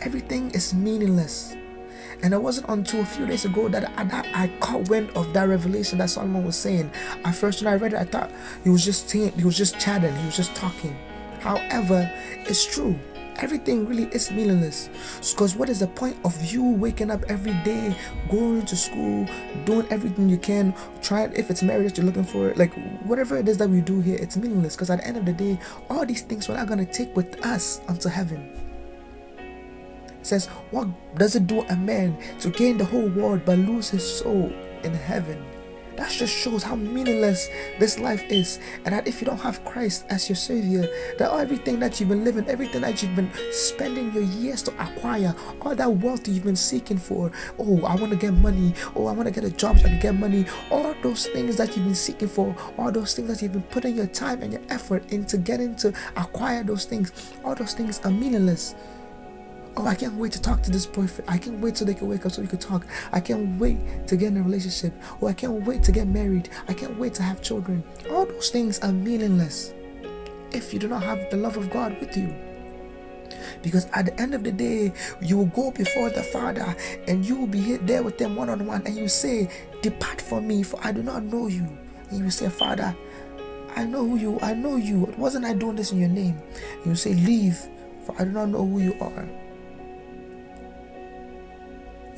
everything 0.00 0.50
is 0.50 0.74
meaningless. 0.74 1.54
And 2.22 2.34
it 2.34 2.42
wasn't 2.42 2.68
until 2.68 3.02
a 3.02 3.06
few 3.06 3.26
days 3.26 3.44
ago 3.44 3.68
that 3.68 3.92
I, 3.96 4.04
that 4.04 4.26
I 4.34 4.48
caught 4.60 4.88
wind 4.88 5.10
of 5.10 5.32
that 5.34 5.48
revelation 5.48 5.98
that 5.98 6.10
Solomon 6.10 6.44
was 6.44 6.56
saying. 6.56 6.90
At 7.24 7.34
first, 7.34 7.62
when 7.62 7.72
I 7.72 7.76
read 7.76 7.92
it, 7.92 7.98
I 7.98 8.04
thought 8.04 8.30
he 8.64 8.70
was 8.70 8.84
just 8.84 9.08
saying, 9.08 9.32
he 9.32 9.44
was 9.44 9.56
just 9.56 9.78
chatting, 9.78 10.14
he 10.16 10.26
was 10.26 10.36
just 10.36 10.54
talking. 10.54 10.96
However, 11.40 12.10
it's 12.46 12.66
true 12.66 12.98
everything 13.38 13.86
really 13.86 14.04
is 14.06 14.30
meaningless. 14.30 14.90
Because 15.30 15.56
what 15.56 15.68
is 15.68 15.80
the 15.80 15.86
point 15.86 16.16
of 16.24 16.52
you 16.52 16.64
waking 16.64 17.10
up 17.10 17.22
every 17.28 17.54
day, 17.64 17.96
going 18.28 18.64
to 18.66 18.76
school, 18.76 19.26
doing 19.64 19.86
everything 19.90 20.28
you 20.28 20.38
can, 20.38 20.74
trying 21.02 21.32
if 21.34 21.50
it's 21.50 21.62
marriage 21.62 21.96
you're 21.96 22.06
looking 22.06 22.24
for, 22.24 22.52
like 22.54 22.74
whatever 23.04 23.36
it 23.36 23.48
is 23.48 23.58
that 23.58 23.70
we 23.70 23.80
do 23.80 24.00
here, 24.00 24.18
it's 24.20 24.36
meaningless. 24.36 24.76
Because 24.76 24.90
at 24.90 24.98
the 24.98 25.06
end 25.06 25.16
of 25.16 25.24
the 25.24 25.32
day, 25.32 25.58
all 25.88 26.04
these 26.04 26.22
things 26.22 26.48
we're 26.48 26.56
not 26.56 26.68
gonna 26.68 26.84
take 26.84 27.14
with 27.16 27.44
us 27.44 27.80
unto 27.88 28.08
heaven. 28.08 28.67
Says, 30.22 30.46
What 30.70 30.88
does 31.16 31.36
it 31.36 31.46
do 31.46 31.62
a 31.62 31.76
man 31.76 32.18
to 32.40 32.50
gain 32.50 32.78
the 32.78 32.84
whole 32.84 33.08
world 33.08 33.42
but 33.44 33.58
lose 33.58 33.90
his 33.90 34.18
soul 34.18 34.52
in 34.82 34.94
heaven? 34.94 35.44
That 35.98 36.12
just 36.12 36.32
shows 36.32 36.62
how 36.62 36.76
meaningless 36.76 37.48
this 37.80 37.98
life 37.98 38.22
is. 38.30 38.60
And 38.84 38.94
that 38.94 39.08
if 39.08 39.20
you 39.20 39.26
don't 39.26 39.40
have 39.40 39.64
Christ 39.64 40.04
as 40.10 40.28
your 40.28 40.36
Savior, 40.36 40.88
that 41.18 41.32
everything 41.32 41.80
that 41.80 41.98
you've 41.98 42.08
been 42.08 42.22
living, 42.22 42.46
everything 42.46 42.82
that 42.82 43.02
you've 43.02 43.16
been 43.16 43.32
spending 43.50 44.12
your 44.12 44.22
years 44.22 44.62
to 44.62 44.70
acquire, 44.80 45.34
all 45.60 45.74
that 45.74 45.92
wealth 45.92 46.22
that 46.22 46.30
you've 46.30 46.44
been 46.44 46.54
seeking 46.54 46.98
for, 46.98 47.32
oh, 47.58 47.84
I 47.84 47.96
want 47.96 48.10
to 48.10 48.16
get 48.16 48.32
money, 48.32 48.74
oh, 48.94 49.08
I 49.08 49.12
want 49.12 49.26
to 49.26 49.32
get 49.34 49.42
a 49.42 49.50
job 49.50 49.80
so 49.80 49.86
I 49.86 49.88
can 49.88 49.98
get 49.98 50.14
money, 50.14 50.46
all 50.70 50.94
those 51.02 51.26
things 51.26 51.56
that 51.56 51.74
you've 51.74 51.86
been 51.86 51.96
seeking 51.96 52.28
for, 52.28 52.54
all 52.78 52.92
those 52.92 53.14
things 53.16 53.26
that 53.30 53.42
you've 53.42 53.54
been 53.54 53.62
putting 53.62 53.96
your 53.96 54.06
time 54.06 54.40
and 54.42 54.52
your 54.52 54.62
effort 54.68 55.10
into 55.10 55.36
getting 55.36 55.74
to 55.76 55.92
acquire 56.16 56.62
those 56.62 56.84
things, 56.84 57.10
all 57.44 57.56
those 57.56 57.74
things 57.74 57.98
are 58.04 58.10
meaningless. 58.12 58.76
Oh, 59.80 59.86
I 59.86 59.94
can't 59.94 60.14
wait 60.14 60.32
to 60.32 60.42
talk 60.42 60.60
to 60.62 60.72
this 60.72 60.86
boyfriend. 60.86 61.30
I 61.30 61.38
can't 61.38 61.60
wait 61.60 61.76
till 61.76 61.86
they 61.86 61.94
can 61.94 62.08
wake 62.08 62.26
up 62.26 62.32
so 62.32 62.42
we 62.42 62.48
can 62.48 62.58
talk. 62.58 62.84
I 63.12 63.20
can't 63.20 63.60
wait 63.60 63.78
to 64.08 64.16
get 64.16 64.26
in 64.26 64.38
a 64.38 64.42
relationship. 64.42 64.92
Oh, 65.22 65.28
I 65.28 65.32
can't 65.32 65.64
wait 65.64 65.84
to 65.84 65.92
get 65.92 66.08
married. 66.08 66.48
I 66.66 66.74
can't 66.74 66.98
wait 66.98 67.14
to 67.14 67.22
have 67.22 67.42
children. 67.42 67.84
All 68.10 68.26
those 68.26 68.50
things 68.50 68.80
are 68.80 68.90
meaningless 68.90 69.72
if 70.50 70.72
you 70.72 70.80
do 70.80 70.88
not 70.88 71.04
have 71.04 71.30
the 71.30 71.36
love 71.36 71.56
of 71.56 71.70
God 71.70 71.96
with 72.00 72.16
you. 72.16 72.34
Because 73.62 73.86
at 73.92 74.06
the 74.06 74.20
end 74.20 74.34
of 74.34 74.42
the 74.42 74.50
day, 74.50 74.92
you 75.22 75.36
will 75.36 75.46
go 75.46 75.70
before 75.70 76.10
the 76.10 76.24
Father 76.24 76.74
and 77.06 77.24
you 77.24 77.36
will 77.36 77.46
be 77.46 77.76
there 77.76 78.02
with 78.02 78.18
them 78.18 78.34
one 78.34 78.50
on 78.50 78.66
one 78.66 78.84
and 78.84 78.96
you 78.96 79.06
say, 79.06 79.48
Depart 79.80 80.20
from 80.20 80.48
me, 80.48 80.64
for 80.64 80.80
I 80.82 80.90
do 80.90 81.04
not 81.04 81.22
know 81.22 81.46
you. 81.46 81.68
And 82.10 82.18
you 82.18 82.30
say, 82.30 82.48
Father, 82.48 82.96
I 83.76 83.84
know 83.84 84.04
who 84.04 84.16
you 84.16 84.40
I 84.42 84.54
know 84.54 84.74
you. 84.74 85.14
Wasn't 85.16 85.44
I 85.44 85.52
doing 85.52 85.76
this 85.76 85.92
in 85.92 86.00
your 86.00 86.08
name? 86.08 86.42
And 86.78 86.86
you 86.86 86.96
say, 86.96 87.14
Leave, 87.14 87.60
for 88.04 88.16
I 88.18 88.24
do 88.24 88.30
not 88.30 88.48
know 88.48 88.66
who 88.66 88.80
you 88.80 88.96
are 89.00 89.28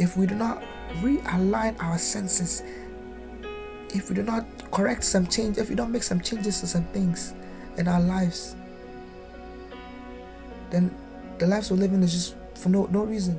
if 0.01 0.17
we 0.17 0.27
do 0.27 0.35
not 0.35 0.63
realign 1.03 1.77
our 1.83 1.99
senses, 1.99 2.63
if 3.93 4.09
we 4.09 4.15
do 4.15 4.23
not 4.23 4.47
correct 4.73 5.05
some 5.05 5.27
change, 5.27 5.59
if 5.59 5.69
we 5.69 5.75
don't 5.75 5.93
make 5.93 6.03
some 6.03 6.23
changes 6.23 6.61
to 6.61 6.67
some 6.67 6.85
things 6.85 7.35
in 7.77 7.87
our 7.87 8.01
lives, 8.01 8.57
then 10.71 10.91
the 11.37 11.47
lives 11.47 11.71
we're 11.71 11.77
living 11.77 12.03
is 12.03 12.13
just 12.13 12.35
for 12.55 12.71
no 12.71 12.87
no 12.87 13.05
reason. 13.05 13.39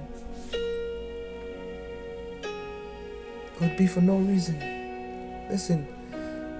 It 2.43 3.61
would 3.61 3.77
be 3.77 3.87
for 3.87 4.01
no 4.01 4.17
reason. 4.17 4.59
Listen, 5.49 5.87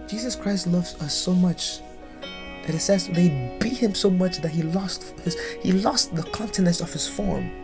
Jesus 0.07 0.35
Christ 0.35 0.65
loves 0.65 0.95
us 0.95 1.13
so 1.13 1.33
much 1.33 1.79
that 2.65 2.73
it 2.73 2.79
says 2.79 3.07
they 3.07 3.55
beat 3.59 3.77
him 3.77 3.93
so 3.93 4.09
much 4.09 4.39
that 4.39 4.49
he 4.49 4.63
lost 4.63 5.13
his 5.19 5.37
he 5.61 5.73
lost 5.73 6.15
the 6.15 6.23
continence 6.23 6.81
of 6.81 6.91
his 6.91 7.07
form 7.07 7.60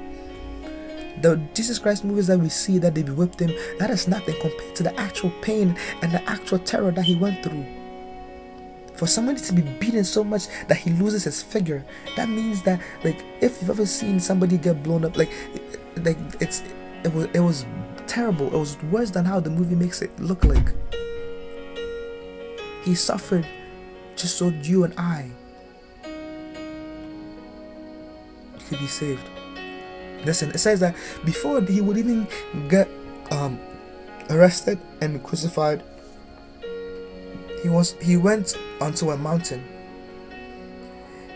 the 1.21 1.37
Jesus 1.53 1.79
Christ 1.79 2.03
movies 2.03 2.27
that 2.27 2.39
we 2.39 2.49
see 2.49 2.77
that 2.79 2.95
they 2.95 3.03
whipped 3.03 3.39
him, 3.39 3.51
that 3.79 3.89
is 3.89 4.07
nothing 4.07 4.39
compared 4.39 4.75
to 4.75 4.83
the 4.83 4.99
actual 4.99 5.31
pain 5.41 5.77
and 6.01 6.11
the 6.11 6.23
actual 6.29 6.59
terror 6.59 6.91
that 6.91 7.05
he 7.05 7.15
went 7.15 7.43
through. 7.43 7.65
For 8.95 9.07
somebody 9.07 9.39
to 9.41 9.53
be 9.53 9.61
beaten 9.61 10.03
so 10.03 10.23
much 10.23 10.47
that 10.67 10.77
he 10.77 10.91
loses 10.91 11.23
his 11.23 11.43
figure, 11.43 11.85
that 12.15 12.29
means 12.29 12.63
that 12.63 12.81
like 13.03 13.23
if 13.41 13.61
you've 13.61 13.69
ever 13.69 13.85
seen 13.85 14.19
somebody 14.19 14.57
get 14.57 14.81
blown 14.83 15.05
up, 15.05 15.17
like 15.17 15.31
like 15.97 16.17
it's 16.39 16.63
it 17.03 17.13
was 17.13 17.27
it 17.33 17.39
was 17.39 17.65
terrible. 18.07 18.47
It 18.47 18.57
was 18.57 18.81
worse 18.83 19.11
than 19.11 19.25
how 19.25 19.39
the 19.39 19.49
movie 19.49 19.75
makes 19.75 20.01
it 20.01 20.17
look 20.19 20.43
like. 20.43 20.73
He 22.83 22.95
suffered 22.95 23.45
just 24.15 24.37
so 24.37 24.49
you 24.49 24.83
and 24.83 24.93
I 24.97 25.29
could 28.67 28.79
be 28.79 28.87
saved. 28.87 29.36
Listen, 30.27 30.49
it 30.51 30.57
says 30.57 30.81
that 30.81 30.93
before 31.23 31.61
he 31.61 31.79
would 31.79 31.97
even 31.97 32.27
get 32.67 32.89
um, 33.31 33.57
arrested 34.29 34.77
and 34.99 35.23
crucified, 35.23 35.81
he 37.63 37.69
was 37.69 37.93
he 38.01 38.17
went 38.17 38.57
onto 38.81 39.11
a 39.11 39.17
mountain. 39.17 39.63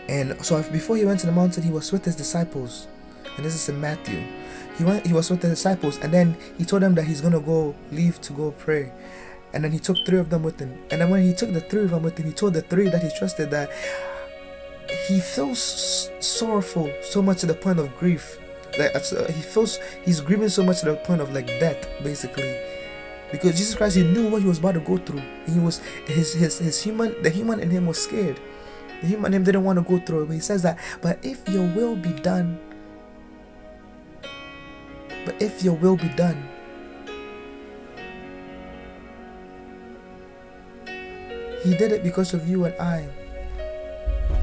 And 0.08 0.44
so 0.44 0.62
before 0.70 0.96
he 0.96 1.06
went 1.06 1.20
to 1.20 1.26
the 1.26 1.32
mountain, 1.32 1.62
he 1.62 1.70
was 1.70 1.90
with 1.90 2.04
his 2.04 2.14
disciples. 2.14 2.86
And 3.36 3.46
this 3.46 3.54
is 3.54 3.66
in 3.70 3.80
Matthew. 3.80 4.22
He 4.76 4.84
went 4.84 5.06
he 5.06 5.14
was 5.14 5.30
with 5.30 5.40
the 5.40 5.48
disciples 5.48 5.98
and 6.02 6.12
then 6.12 6.36
he 6.58 6.66
told 6.66 6.82
them 6.82 6.94
that 6.96 7.04
he's 7.04 7.22
gonna 7.22 7.40
go 7.40 7.74
leave 7.90 8.20
to 8.20 8.34
go 8.34 8.50
pray. 8.52 8.92
And 9.54 9.64
then 9.64 9.72
he 9.72 9.78
took 9.78 9.96
three 10.04 10.18
of 10.18 10.28
them 10.28 10.42
with 10.42 10.58
him. 10.60 10.78
And 10.90 11.00
then 11.00 11.08
when 11.08 11.22
he 11.22 11.32
took 11.32 11.52
the 11.52 11.60
three 11.60 11.84
of 11.84 11.90
them 11.90 12.02
with 12.02 12.18
him, 12.18 12.26
he 12.26 12.32
told 12.32 12.52
the 12.52 12.62
three 12.62 12.90
that 12.90 13.02
he 13.02 13.10
trusted 13.18 13.50
that 13.52 13.70
he 15.08 15.18
feels 15.18 16.10
sorrowful 16.20 16.92
so 17.02 17.22
much 17.22 17.40
to 17.40 17.46
the 17.46 17.54
point 17.54 17.78
of 17.78 17.96
grief 17.96 18.38
like 18.78 18.94
uh, 18.94 19.26
he 19.32 19.42
feels 19.42 19.78
he's 20.04 20.20
grieving 20.20 20.48
so 20.48 20.62
much 20.62 20.80
to 20.80 20.86
the 20.86 20.96
point 20.96 21.20
of 21.20 21.32
like 21.32 21.46
death, 21.46 21.88
basically. 22.02 22.56
Because 23.30 23.52
Jesus 23.52 23.74
Christ, 23.74 23.96
he 23.96 24.02
knew 24.02 24.28
what 24.28 24.42
he 24.42 24.48
was 24.48 24.58
about 24.58 24.72
to 24.74 24.80
go 24.80 24.98
through. 24.98 25.22
He 25.46 25.58
was 25.58 25.78
his 26.06 26.34
his 26.34 26.58
his 26.58 26.82
human 26.82 27.20
the 27.22 27.30
human 27.30 27.60
in 27.60 27.70
him 27.70 27.86
was 27.86 28.02
scared. 28.02 28.40
The 29.00 29.08
human 29.08 29.32
in 29.32 29.40
him 29.40 29.44
didn't 29.44 29.64
want 29.64 29.78
to 29.78 29.84
go 29.84 30.04
through 30.04 30.24
it. 30.24 30.26
But 30.26 30.34
he 30.34 30.40
says 30.40 30.62
that, 30.62 30.78
but 31.00 31.18
if 31.24 31.48
your 31.48 31.66
will 31.74 31.96
be 31.96 32.12
done, 32.12 32.58
but 35.24 35.40
if 35.40 35.62
your 35.62 35.74
will 35.74 35.96
be 35.96 36.08
done, 36.10 36.48
He 41.62 41.76
did 41.76 41.92
it 41.92 42.02
because 42.02 42.34
of 42.34 42.48
you 42.48 42.64
and 42.64 42.74
I. 42.74 43.08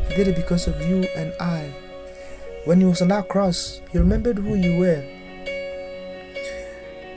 He 0.08 0.16
did 0.16 0.30
it 0.30 0.38
because 0.38 0.68
of 0.68 0.80
you 0.88 1.04
and 1.18 1.34
I. 1.38 1.74
When 2.66 2.82
he 2.82 2.86
was 2.86 3.02
on 3.02 3.08
that 3.08 3.30
cross, 3.30 3.82
he 3.92 3.98
remembered 3.98 4.38
who 4.38 4.56
you 4.56 4.78
were. 4.78 5.02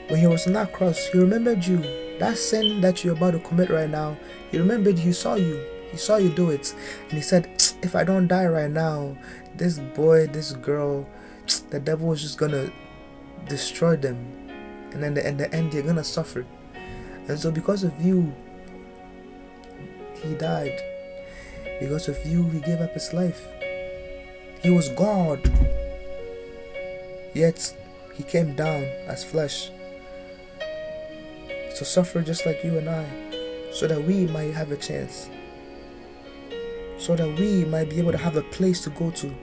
When 0.07 0.19
he 0.19 0.27
was 0.27 0.47
on 0.47 0.53
that 0.53 0.71
cross, 0.73 1.07
he 1.07 1.17
remembered 1.17 1.65
you. 1.65 1.77
That 2.19 2.37
sin 2.37 2.79
that 2.81 3.03
you're 3.03 3.15
about 3.15 3.31
to 3.31 3.39
commit 3.39 3.69
right 3.69 3.89
now, 3.89 4.17
he 4.51 4.57
remembered 4.57 4.97
he 4.97 5.11
saw 5.11 5.35
you. 5.35 5.61
He 5.91 5.97
saw 5.97 6.17
you 6.17 6.29
do 6.29 6.49
it. 6.49 6.73
And 7.03 7.13
he 7.13 7.21
said, 7.21 7.49
If 7.81 7.95
I 7.95 8.03
don't 8.03 8.27
die 8.27 8.45
right 8.45 8.71
now, 8.71 9.17
this 9.55 9.79
boy, 9.79 10.27
this 10.27 10.53
girl, 10.53 11.07
the 11.69 11.79
devil 11.79 12.13
is 12.13 12.21
just 12.21 12.37
gonna 12.37 12.71
destroy 13.47 13.95
them. 13.95 14.17
And 14.91 15.03
then 15.03 15.17
in 15.17 15.37
the 15.37 15.53
end, 15.53 15.71
they're 15.71 15.81
gonna 15.81 16.03
suffer. 16.03 16.45
And 17.27 17.37
so, 17.37 17.51
because 17.51 17.83
of 17.83 17.93
you, 18.01 18.33
he 20.21 20.35
died. 20.35 20.79
Because 21.79 22.07
of 22.07 22.23
you, 22.25 22.47
he 22.49 22.59
gave 22.59 22.79
up 22.79 22.93
his 22.93 23.13
life. 23.13 23.47
He 24.63 24.69
was 24.69 24.87
God. 24.89 25.51
Yet, 27.33 27.75
he 28.13 28.23
came 28.23 28.55
down 28.55 28.83
as 29.07 29.23
flesh 29.23 29.69
to 31.77 31.83
suffer 31.83 32.21
just 32.21 32.45
like 32.45 32.63
you 32.63 32.77
and 32.77 32.89
I, 32.89 33.05
so 33.73 33.87
that 33.87 34.01
we 34.01 34.25
might 34.27 34.53
have 34.53 34.71
a 34.71 34.77
chance, 34.77 35.29
so 36.97 37.15
that 37.15 37.27
we 37.37 37.65
might 37.65 37.89
be 37.89 37.99
able 37.99 38.13
to 38.13 38.17
have 38.17 38.37
a 38.37 38.43
place 38.43 38.81
to 38.85 38.89
go 38.91 39.11
to. 39.11 39.35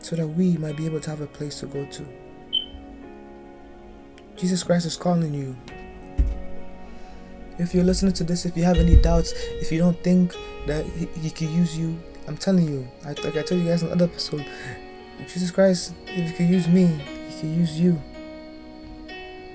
So 0.00 0.16
that 0.16 0.26
we 0.26 0.58
might 0.58 0.76
be 0.76 0.84
able 0.84 1.00
to 1.00 1.10
have 1.10 1.22
a 1.22 1.26
place 1.26 1.60
to 1.60 1.66
go 1.66 1.86
to. 1.86 2.06
Jesus 4.36 4.62
Christ 4.62 4.84
is 4.84 4.96
calling 4.96 5.32
you. 5.32 5.56
If 7.58 7.74
you're 7.74 7.84
listening 7.84 8.12
to 8.14 8.24
this, 8.24 8.46
if 8.46 8.56
you 8.56 8.64
have 8.64 8.76
any 8.76 9.00
doubts, 9.00 9.32
if 9.60 9.72
you 9.72 9.78
don't 9.78 10.00
think 10.02 10.34
that 10.66 10.86
he, 10.86 11.06
he 11.20 11.30
could 11.30 11.48
use 11.50 11.76
you, 11.76 11.98
I'm 12.26 12.36
telling 12.36 12.68
you, 12.68 12.88
I, 13.04 13.08
like 13.08 13.36
I 13.36 13.42
told 13.42 13.60
you 13.62 13.68
guys 13.68 13.82
in 13.82 13.88
another 13.88 14.04
episode, 14.04 14.46
Jesus 15.26 15.50
Christ, 15.50 15.94
if 16.06 16.30
he 16.30 16.36
could 16.36 16.48
use 16.48 16.68
me, 16.68 16.86
he 16.86 17.40
can 17.40 17.58
use 17.58 17.78
you. 17.80 18.00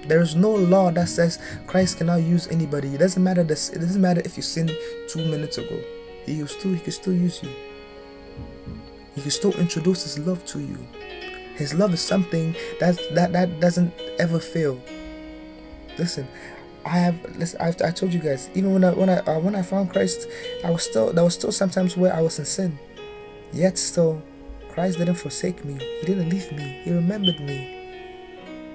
There 0.08 0.22
is 0.22 0.36
no 0.36 0.52
law 0.52 0.92
that 0.92 1.08
says 1.08 1.40
Christ 1.66 1.98
cannot 1.98 2.24
use 2.24 2.48
anybody. 2.48 2.94
It 2.94 2.98
doesn't 2.98 3.24
matter 3.24 3.44
this. 3.44 3.70
It 3.70 3.80
doesn't 3.80 4.02
matter 4.02 4.22
if 4.26 4.36
you 4.36 4.44
sinned 4.44 4.76
two 5.08 5.26
minutes 5.26 5.58
ago. 5.58 5.80
He 6.26 6.40
will 6.40 6.48
still. 6.48 6.74
He 6.74 6.80
can 6.80 6.92
still 6.92 7.14
use 7.14 7.42
you. 7.42 7.50
He 9.16 9.22
can 9.22 9.32
still 9.32 9.54
introduce 9.54 10.04
His 10.04 10.20
love 10.20 10.44
to 10.48 10.60
you. 10.60 10.78
His 11.56 11.74
love 11.74 11.94
is 11.94 12.02
something 12.02 12.56
that 12.80 13.00
that 13.14 13.32
that 13.32 13.60
doesn't 13.60 13.94
ever 14.20 14.40
fail. 14.40 14.82
Listen, 15.98 16.28
I 16.86 16.90
have 16.90 17.38
listen. 17.38 17.62
I've, 17.62 17.82
I 17.82 17.92
told 17.92 18.14
you 18.14 18.20
guys. 18.20 18.50
Even 18.54 18.74
when 18.74 18.84
I 18.84 18.92
when 18.92 19.10
I 19.10 19.20
uh, 19.20 19.40
when 19.40 19.56
I 19.56 19.62
found 19.62 19.92
Christ, 19.92 20.28
I 20.64 20.70
was 20.70 20.84
still 20.84 21.14
there 21.14 21.24
was 21.24 21.34
still 21.36 21.52
sometimes 21.52 21.96
where 21.96 22.14
I 22.14 22.22
was 22.22 22.40
in 22.40 22.46
sin. 22.46 22.80
Yet 23.52 23.78
still, 23.78 24.22
Christ 24.70 24.98
didn't 24.98 25.16
forsake 25.16 25.64
me. 25.64 25.74
He 26.02 26.06
didn't 26.06 26.30
leave 26.30 26.52
me. 26.52 26.82
He 26.84 26.92
remembered 26.92 27.40
me. 27.40 27.80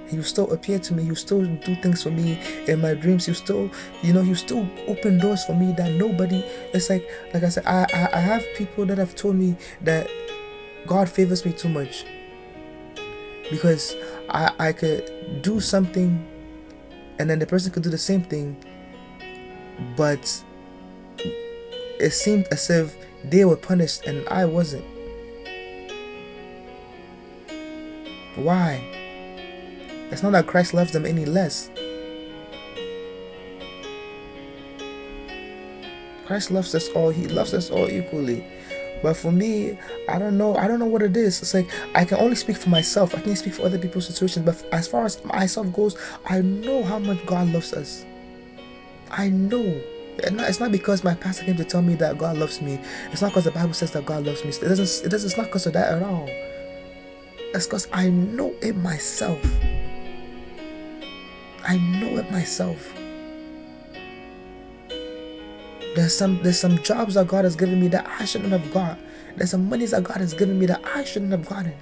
He 0.09 0.23
still 0.23 0.51
appear 0.53 0.79
to 0.79 0.95
me. 0.95 1.05
He 1.05 1.15
still 1.15 1.45
do 1.45 1.75
things 1.77 2.03
for 2.03 2.11
me 2.11 2.41
in 2.67 2.81
my 2.81 2.95
dreams. 2.95 3.27
He 3.27 3.35
still, 3.35 3.71
you 4.03 4.13
know, 4.15 4.23
he 4.23 4.35
still 4.35 4.67
open 4.87 5.19
doors 5.19 5.45
for 5.45 5.55
me 5.55 5.73
that 5.73 5.93
nobody. 5.93 6.43
It's 6.73 6.89
like, 6.89 7.07
like 7.35 7.43
I 7.43 7.49
said, 7.51 7.67
I, 7.67 7.87
I, 7.93 8.09
I 8.15 8.21
have 8.21 8.43
people 8.57 8.87
that 8.87 8.97
have 8.97 9.15
told 9.15 9.37
me 9.37 9.57
that 9.83 10.09
God 10.87 11.11
favors 11.11 11.45
me 11.45 11.53
too 11.53 11.69
much 11.69 12.07
because 13.51 13.95
I, 14.31 14.53
I 14.59 14.73
could 14.73 15.43
do 15.43 15.61
something 15.61 16.27
and 17.19 17.29
then 17.29 17.39
the 17.39 17.47
person 17.47 17.73
could 17.73 17.83
do 17.83 17.91
the 17.91 17.99
same 17.99 18.23
thing, 18.23 18.57
but 19.97 20.43
it 22.01 22.11
seemed 22.11 22.47
as 22.51 22.71
if 22.71 22.97
they 23.25 23.45
were 23.45 23.57
punished 23.57 24.07
and 24.07 24.27
I 24.29 24.45
wasn't. 24.45 24.85
Why? 28.37 28.81
It's 30.11 30.23
not 30.23 30.33
that 30.33 30.47
Christ 30.47 30.73
loves 30.75 30.93
them 30.93 31.05
any 31.05 31.25
less. 31.25 31.71
Christ 36.25 36.51
loves 36.51 36.75
us 36.75 36.89
all. 36.91 37.11
He 37.11 37.27
loves 37.27 37.53
us 37.55 37.71
all 37.71 37.89
equally. 37.89 38.45
But 39.03 39.17
for 39.17 39.31
me, 39.31 39.79
I 40.09 40.19
don't 40.19 40.37
know. 40.37 40.57
I 40.57 40.67
don't 40.67 40.79
know 40.79 40.87
what 40.87 41.03
it 41.03 41.17
is. 41.17 41.41
It's 41.41 41.55
like 41.55 41.71
I 41.95 42.05
can 42.05 42.19
only 42.19 42.37
speak 42.37 42.57
for 42.57 42.69
myself. 42.69 43.15
I 43.15 43.21
can't 43.21 43.39
speak 43.39 43.55
for 43.55 43.63
other 43.63 43.79
people's 43.79 44.07
situations. 44.07 44.45
But 44.45 44.65
as 44.73 44.89
far 44.89 45.05
as 45.05 45.25
myself 45.25 45.73
goes, 45.73 45.97
I 46.27 46.41
know 46.41 46.83
how 46.83 46.99
much 46.99 47.25
God 47.27 47.49
loves 47.49 47.73
us. 47.73 48.05
I 49.11 49.29
know. 49.29 49.81
It's 50.21 50.59
not 50.59 50.73
because 50.73 51.05
my 51.05 51.15
pastor 51.15 51.45
came 51.45 51.57
to 51.57 51.65
tell 51.65 51.81
me 51.83 51.95
that 51.97 52.19
God 52.19 52.39
loves 52.39 52.61
me. 52.61 52.81
It's 53.13 53.23
not 53.23 53.29
because 53.29 53.45
the 53.45 53.53
Bible 53.53 53.73
says 53.73 53.93
that 53.93 54.05
God 54.05 54.27
loves 54.27 54.43
me. 54.43 54.51
It 54.51 54.61
doesn't. 54.61 55.07
It 55.07 55.11
doesn't. 55.11 55.29
It's 55.29 55.37
not 55.37 55.47
because 55.47 55.67
of 55.67 55.75
that 55.75 55.95
at 55.95 56.03
all. 56.03 56.27
It's 57.55 57.67
because 57.67 57.87
I 57.93 58.11
know 58.11 58.53
it 58.61 58.77
myself. 58.77 59.41
I 61.65 61.77
know 61.77 62.19
it 62.19 62.31
myself. 62.33 62.93
There's 65.99 66.17
some 66.17 66.41
there's 66.45 66.61
some 66.61 66.81
jobs 66.85 67.15
that 67.15 67.27
God 67.27 67.45
has 67.45 67.57
given 67.57 67.81
me 67.81 67.89
that 67.89 68.07
I 68.21 68.25
shouldn't 68.25 68.53
have 68.53 68.73
got. 68.73 69.01
There's 69.35 69.51
some 69.51 69.69
monies 69.69 69.91
that 69.91 70.05
God 70.05 70.19
has 70.19 70.33
given 70.33 70.57
me 70.57 70.65
that 70.67 70.81
I 70.95 71.03
shouldn't 71.03 71.33
have 71.33 71.49
gotten. 71.49 71.75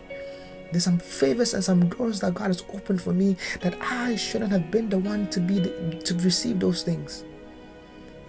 There's 0.72 0.84
some 0.84 0.98
favors 0.98 1.52
and 1.52 1.62
some 1.62 1.90
doors 1.90 2.20
that 2.20 2.32
God 2.32 2.46
has 2.46 2.64
opened 2.72 3.02
for 3.02 3.12
me 3.12 3.36
that 3.60 3.76
I 3.78 4.16
shouldn't 4.16 4.52
have 4.52 4.70
been 4.70 4.88
the 4.88 4.96
one 4.96 5.28
to 5.28 5.38
be 5.38 5.60
the, 5.60 6.00
to 6.02 6.14
receive 6.14 6.60
those 6.60 6.82
things. 6.82 7.26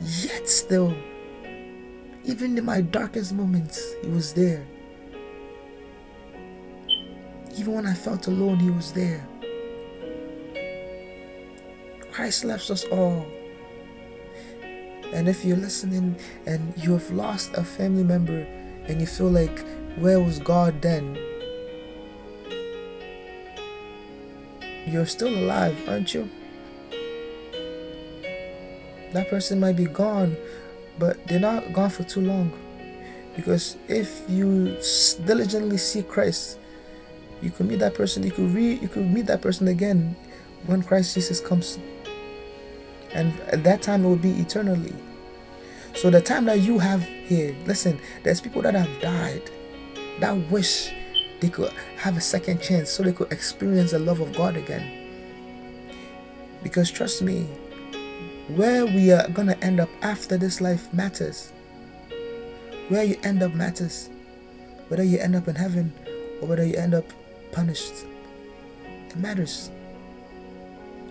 Yet 0.02 0.50
still, 0.50 0.94
even 2.26 2.58
in 2.58 2.66
my 2.66 2.82
darkest 2.82 3.32
moments, 3.32 3.94
He 4.04 4.10
was 4.10 4.34
there. 4.34 4.68
Even 7.56 7.76
when 7.76 7.86
I 7.86 7.94
felt 7.94 8.28
alone, 8.28 8.60
He 8.60 8.72
was 8.72 8.92
there. 8.92 9.26
Christ 12.12 12.44
loves 12.44 12.70
us 12.70 12.84
all. 12.92 13.26
And 15.14 15.28
if 15.28 15.46
you're 15.46 15.58
listening 15.58 16.18
and 16.46 16.74
you 16.78 16.94
have 16.94 17.10
lost 17.12 17.54
a 17.56 17.64
family 17.64 18.04
member 18.04 18.46
and 18.88 19.00
you 19.00 19.08
feel 19.08 19.30
like, 19.30 19.66
where 19.98 20.20
was 20.20 20.40
God 20.40 20.82
then? 20.82 21.18
You're 24.86 25.06
still 25.06 25.30
alive, 25.30 25.78
aren't 25.88 26.14
you? 26.14 26.30
That 29.14 29.30
person 29.30 29.60
might 29.60 29.76
be 29.76 29.86
gone, 29.86 30.38
but 31.00 31.26
they're 31.28 31.40
not 31.40 31.74
gone 31.74 31.90
for 31.90 32.04
too 32.04 32.22
long. 32.22 32.52
Because 33.36 33.78
if 33.88 34.24
you 34.30 34.78
diligently 35.26 35.78
seek 35.78 36.08
Christ, 36.08 36.60
you 37.42 37.52
could 37.52 37.68
meet 37.68 37.80
that 37.80 37.96
person. 37.96 38.24
You 38.24 38.32
could 38.32 38.54
re, 38.54 38.74
you 38.76 38.88
could 38.88 39.06
meet 39.06 39.28
that 39.28 39.42
person 39.42 39.68
again 39.68 40.16
when 40.66 40.82
Christ 40.82 41.14
Jesus 41.14 41.40
comes 41.40 41.80
and 43.14 43.40
at 43.42 43.64
that 43.64 43.82
time 43.82 44.04
will 44.04 44.16
be 44.16 44.32
eternally. 44.40 44.94
So 45.96 46.10
the 46.10 46.22
time 46.22 46.46
that 46.46 46.60
you 46.60 46.80
have 46.80 47.02
here, 47.02 47.56
listen, 47.66 48.00
there's 48.24 48.42
people 48.42 48.62
that 48.62 48.76
have 48.76 49.02
died 49.02 49.50
that 50.20 50.34
wish 50.52 50.92
they 51.40 51.50
could 51.50 51.72
have 51.98 52.18
a 52.18 52.22
second 52.22 52.62
chance 52.62 52.90
so 52.90 53.04
they 53.04 53.14
could 53.14 53.32
experience 53.32 53.92
the 53.92 54.00
love 54.00 54.20
of 54.20 54.36
God 54.36 54.58
again. 54.58 55.08
Because 56.64 56.92
trust 56.92 57.22
me, 57.22 57.48
where 58.56 58.86
we 58.86 59.12
are 59.12 59.28
gonna 59.30 59.58
end 59.62 59.80
up 59.80 59.90
after 60.02 60.38
this 60.38 60.62
life 60.62 60.92
matters. 60.94 61.52
Where 62.90 63.04
you 63.04 63.18
end 63.24 63.44
up 63.44 63.54
matters. 63.54 64.10
Whether 64.88 65.04
you 65.04 65.20
end 65.20 65.36
up 65.36 65.48
in 65.48 65.56
heaven 65.56 65.94
or 66.42 66.48
whether 66.48 66.66
you 66.66 66.76
end 66.76 66.94
up 66.94 67.06
punished. 67.52 68.06
It 69.10 69.18
matters. 69.18 69.70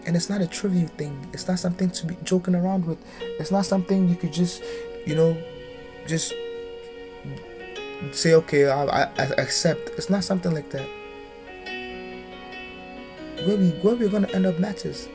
And 0.06 0.14
it's 0.14 0.30
not 0.30 0.40
a 0.40 0.46
trivial 0.46 0.88
thing. 0.88 1.26
It's 1.32 1.48
not 1.48 1.58
something 1.58 1.90
to 1.90 2.06
be 2.06 2.16
joking 2.22 2.54
around 2.54 2.86
with. 2.86 2.98
It's 3.20 3.50
not 3.50 3.66
something 3.66 4.08
you 4.08 4.14
could 4.14 4.32
just, 4.32 4.62
you 5.04 5.16
know, 5.16 5.36
just 6.06 6.32
say, 8.12 8.34
okay, 8.34 8.68
I, 8.70 8.84
I, 8.84 9.02
I 9.18 9.24
accept. 9.38 9.90
It's 9.98 10.08
not 10.08 10.22
something 10.22 10.54
like 10.54 10.70
that. 10.70 10.88
Where 13.44 13.56
we 13.56 13.70
where 13.82 13.96
we're 13.96 14.08
gonna 14.08 14.28
end 14.28 14.46
up 14.46 14.58
matters. 14.58 15.08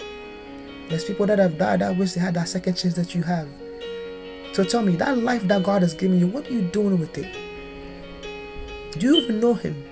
There's 0.89 1.05
people 1.05 1.25
that 1.27 1.39
have 1.39 1.57
died 1.57 1.79
that 1.79 1.95
wish 1.95 2.13
they 2.13 2.21
had 2.21 2.33
that 2.33 2.49
second 2.49 2.75
chance 2.75 2.95
that 2.95 3.15
you 3.15 3.23
have. 3.23 3.47
So 4.53 4.65
tell 4.65 4.81
me, 4.81 4.97
that 4.97 5.17
life 5.17 5.47
that 5.47 5.63
God 5.63 5.81
has 5.81 5.93
given 5.93 6.19
you, 6.19 6.27
what 6.27 6.47
are 6.49 6.53
you 6.53 6.63
doing 6.63 6.99
with 6.99 7.17
it? 7.17 7.33
Do 8.99 9.07
you 9.07 9.15
even 9.15 9.39
know 9.39 9.53
him? 9.53 9.85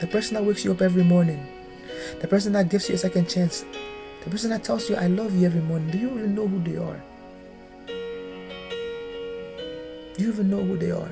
The 0.00 0.06
person 0.06 0.34
that 0.34 0.44
wakes 0.44 0.64
you 0.64 0.72
up 0.72 0.82
every 0.82 1.02
morning, 1.02 1.46
the 2.20 2.28
person 2.28 2.52
that 2.52 2.68
gives 2.68 2.90
you 2.90 2.96
a 2.96 2.98
second 2.98 3.30
chance, 3.30 3.64
the 4.24 4.30
person 4.30 4.50
that 4.50 4.62
tells 4.62 4.88
you, 4.88 4.94
I 4.94 5.08
love 5.08 5.34
you 5.34 5.46
every 5.46 5.60
morning. 5.60 5.90
Do 5.90 5.98
you 5.98 6.10
even 6.10 6.34
know 6.36 6.46
who 6.46 6.60
they 6.62 6.76
are? 6.76 7.02
Do 10.14 10.22
you 10.22 10.28
even 10.28 10.48
know 10.48 10.62
who 10.62 10.76
they 10.76 10.92
are? 10.92 11.10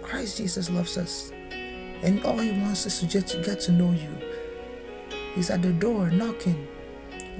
Christ 0.00 0.38
Jesus 0.38 0.70
loves 0.70 0.96
us. 0.96 1.30
And 1.50 2.24
all 2.24 2.38
he 2.38 2.52
wants 2.52 2.86
is 2.86 3.00
to 3.00 3.06
just 3.06 3.42
get 3.42 3.60
to 3.60 3.72
know 3.72 3.92
you. 3.92 4.08
He's 5.34 5.50
at 5.50 5.60
the 5.60 5.72
door 5.74 6.08
knocking. 6.10 6.66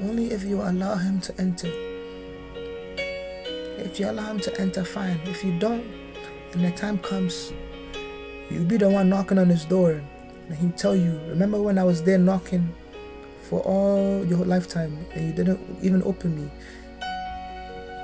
Only 0.00 0.32
if 0.32 0.44
you 0.44 0.60
allow 0.60 0.96
him 0.96 1.20
to 1.20 1.40
enter. 1.40 1.70
If 3.78 3.98
you 3.98 4.10
allow 4.10 4.30
him 4.30 4.40
to 4.40 4.60
enter, 4.60 4.84
fine. 4.84 5.18
If 5.24 5.42
you 5.42 5.58
don't, 5.58 5.86
and 6.52 6.62
the 6.64 6.70
time 6.72 6.98
comes, 6.98 7.54
you'll 8.50 8.64
be 8.64 8.76
the 8.76 8.90
one 8.90 9.08
knocking 9.08 9.38
on 9.38 9.48
his 9.48 9.64
door. 9.64 10.02
And 10.48 10.58
he'll 10.58 10.70
tell 10.72 10.94
you, 10.94 11.18
Remember 11.28 11.62
when 11.62 11.78
I 11.78 11.84
was 11.84 12.02
there 12.02 12.18
knocking 12.18 12.74
for 13.48 13.60
all 13.60 14.24
your 14.26 14.44
lifetime 14.44 14.98
and 15.14 15.26
you 15.26 15.32
didn't 15.32 15.60
even 15.82 16.02
open 16.02 16.34
me? 16.34 16.50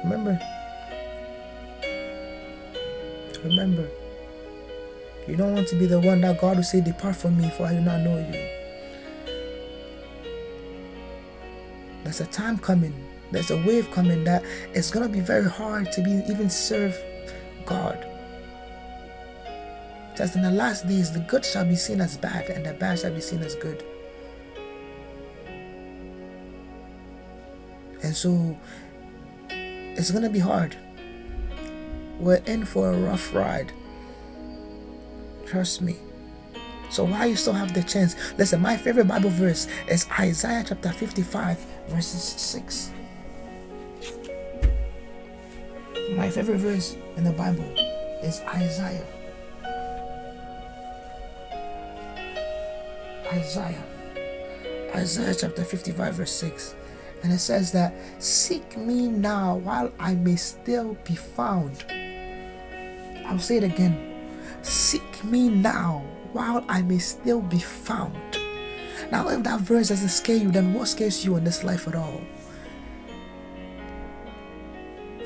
Remember? 0.05 0.39
Remember. 3.45 3.89
You 5.29 5.37
don't 5.37 5.55
want 5.55 5.69
to 5.69 5.77
be 5.77 5.87
the 5.87 6.01
one 6.01 6.21
that 6.23 6.41
God 6.41 6.57
will 6.57 6.65
say, 6.65 6.81
Depart 6.81 7.17
from 7.17 7.41
me, 7.41 7.51
for 7.51 7.67
I 7.67 7.75
do 7.75 7.81
not 7.81 8.01
know 8.01 8.19
you. 8.19 8.49
There's 12.03 12.21
a 12.21 12.27
time 12.27 12.59
coming, 12.59 12.95
there's 13.31 13.51
a 13.51 13.57
wave 13.65 13.91
coming 13.93 14.25
that 14.25 14.45
it's 14.75 14.91
gonna 14.91 15.09
be 15.09 15.21
very 15.21 15.49
hard 15.49 15.93
to 15.93 16.03
be 16.03 16.23
even 16.29 16.51
serve 16.51 16.97
God. 17.65 18.05
Just 20.17 20.37
in 20.37 20.43
the 20.43 20.51
last 20.51 20.87
days, 20.87 21.13
the 21.13 21.21
good 21.21 21.45
shall 21.45 21.65
be 21.65 21.77
seen 21.77 22.01
as 22.01 22.17
bad, 22.17 22.51
and 22.51 22.67
the 22.67 22.75
bad 22.75 22.99
shall 22.99 23.13
be 23.13 23.21
seen 23.21 23.43
as 23.43 23.55
good. 23.55 23.83
And 28.03 28.17
so 28.17 28.57
it's 29.49 30.11
gonna 30.11 30.31
be 30.31 30.39
hard. 30.39 30.77
We're 32.19 32.43
in 32.47 32.65
for 32.65 32.93
a 32.93 32.97
rough 32.97 33.35
ride. 33.35 33.73
Trust 35.47 35.83
me. 35.83 35.97
So 36.91 37.05
while 37.05 37.27
you 37.27 37.37
still 37.37 37.55
have 37.55 37.73
the 37.73 37.83
chance, 37.83 38.17
listen, 38.37 38.61
my 38.61 38.77
favorite 38.77 39.09
Bible 39.09 39.31
verse 39.31 39.67
is 39.89 40.07
Isaiah 40.19 40.65
chapter 40.67 40.91
55, 40.91 41.59
verses 41.89 42.23
6. 42.23 42.91
My 46.17 46.29
favorite 46.29 46.59
verse 46.59 46.97
in 47.17 47.25
the 47.25 47.33
Bible 47.33 47.65
is 48.23 48.41
Isaiah. 48.43 49.07
Isaiah. 53.33 53.85
Isaiah 54.95 55.35
chapter 55.35 55.65
55, 55.65 56.15
verse 56.15 56.33
6. 56.33 56.75
And 57.23 57.33
it 57.33 57.39
says 57.39 57.73
that, 57.73 57.95
Seek 58.19 58.77
me 58.77 59.09
now 59.09 59.57
while 59.57 59.93
I 59.99 60.15
may 60.15 60.37
still 60.37 60.97
be 61.05 61.15
found. 61.15 61.85
I'll 63.27 63.39
say 63.39 63.59
it 63.59 63.65
again. 63.65 63.97
Seek 64.63 65.25
me 65.25 65.49
now 65.49 66.05
while 66.33 66.65
I 66.69 66.83
may 66.83 66.99
still 66.99 67.41
be 67.41 67.59
found. 67.59 68.17
Now, 69.11 69.29
if 69.29 69.43
that 69.43 69.61
verse 69.61 69.89
doesn't 69.89 70.09
scare 70.09 70.37
you, 70.37 70.51
then 70.51 70.73
what 70.73 70.89
scares 70.89 71.25
you 71.25 71.37
in 71.37 71.45
this 71.45 71.65
life 71.65 71.87
at 71.87 71.95
all? 71.95 72.21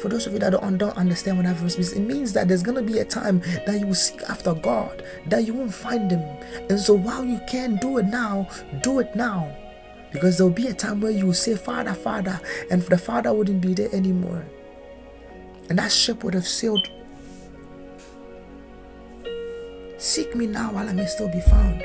For 0.00 0.08
those 0.08 0.26
of 0.26 0.34
you 0.34 0.38
that 0.40 0.50
don't, 0.50 0.96
understand 0.96 1.38
what 1.38 1.46
that 1.46 1.56
verse 1.56 1.76
means, 1.76 1.92
it 1.92 2.00
means 2.00 2.32
that 2.34 2.48
there's 2.48 2.62
going 2.62 2.76
to 2.76 2.92
be 2.92 2.98
a 2.98 3.04
time 3.04 3.40
that 3.64 3.80
you 3.80 3.86
will 3.86 3.94
seek 3.94 4.22
after 4.24 4.54
God, 4.54 5.04
that 5.26 5.46
you 5.46 5.54
won't 5.54 5.72
find 5.72 6.10
Him. 6.10 6.20
And 6.68 6.78
so 6.78 6.94
while 6.94 7.24
you 7.24 7.40
can 7.48 7.76
do 7.76 7.98
it 7.98 8.06
now, 8.06 8.48
do 8.82 8.98
it 8.98 9.16
now. 9.16 9.56
Because 10.12 10.38
there'll 10.38 10.52
be 10.52 10.68
a 10.68 10.74
time 10.74 11.00
where 11.00 11.10
you 11.10 11.26
will 11.26 11.34
say, 11.34 11.56
Father, 11.56 11.92
Father, 11.92 12.40
and 12.70 12.82
the 12.82 12.98
Father 12.98 13.32
wouldn't 13.32 13.60
be 13.60 13.74
there 13.74 13.92
anymore. 13.92 14.46
And 15.68 15.78
that 15.78 15.92
ship 15.92 16.22
would 16.24 16.34
have 16.34 16.46
sailed 16.46 16.88
Seek 19.98 20.36
me 20.36 20.46
now 20.46 20.72
while 20.72 20.88
I 20.88 20.92
may 20.92 21.06
still 21.06 21.28
be 21.28 21.40
found. 21.40 21.82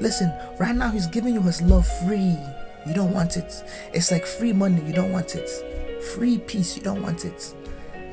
Listen, 0.00 0.32
right 0.58 0.74
now 0.74 0.90
He's 0.90 1.06
giving 1.06 1.34
you 1.34 1.40
His 1.42 1.62
love 1.62 1.86
free. 2.04 2.36
You 2.86 2.94
don't 2.94 3.12
want 3.12 3.36
it. 3.36 3.62
It's 3.92 4.10
like 4.10 4.26
free 4.26 4.52
money. 4.52 4.82
You 4.82 4.92
don't 4.92 5.12
want 5.12 5.34
it. 5.36 5.48
Free 6.14 6.38
peace. 6.38 6.76
You 6.76 6.82
don't 6.82 7.02
want 7.02 7.24
it. 7.24 7.54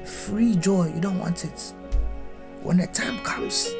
Free 0.06 0.56
joy. 0.56 0.92
You 0.94 1.02
don't 1.02 1.20
want 1.20 1.46
it. 1.46 1.74
When 2.62 2.78
the 2.78 2.88
time 2.88 3.20
comes 3.24 3.74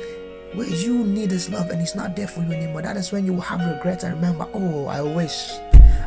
where 0.54 0.68
you 0.68 1.04
need 1.04 1.32
His 1.32 1.50
love 1.50 1.70
and 1.70 1.80
He's 1.80 1.96
not 1.96 2.16
there 2.16 2.28
for 2.28 2.42
you 2.42 2.52
anymore, 2.52 2.82
that 2.82 2.98
is 2.98 3.12
when 3.12 3.26
you 3.26 3.34
will 3.34 3.42
have 3.42 3.60
regrets 3.66 4.04
and 4.04 4.16
remember, 4.16 4.48
oh, 4.54 4.88
I 4.88 5.02
wish. 5.02 5.52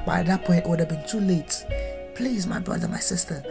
By 0.07 0.23
that 0.23 0.45
point, 0.45 0.65
it 0.65 0.69
would 0.69 0.81
have 0.81 0.89
been 0.89 1.07
too 1.07 1.21
late. 1.21 1.65
Please, 2.15 2.47
my 2.47 2.59
brother, 2.59 2.89
my 2.89 2.99
sister, 2.99 3.43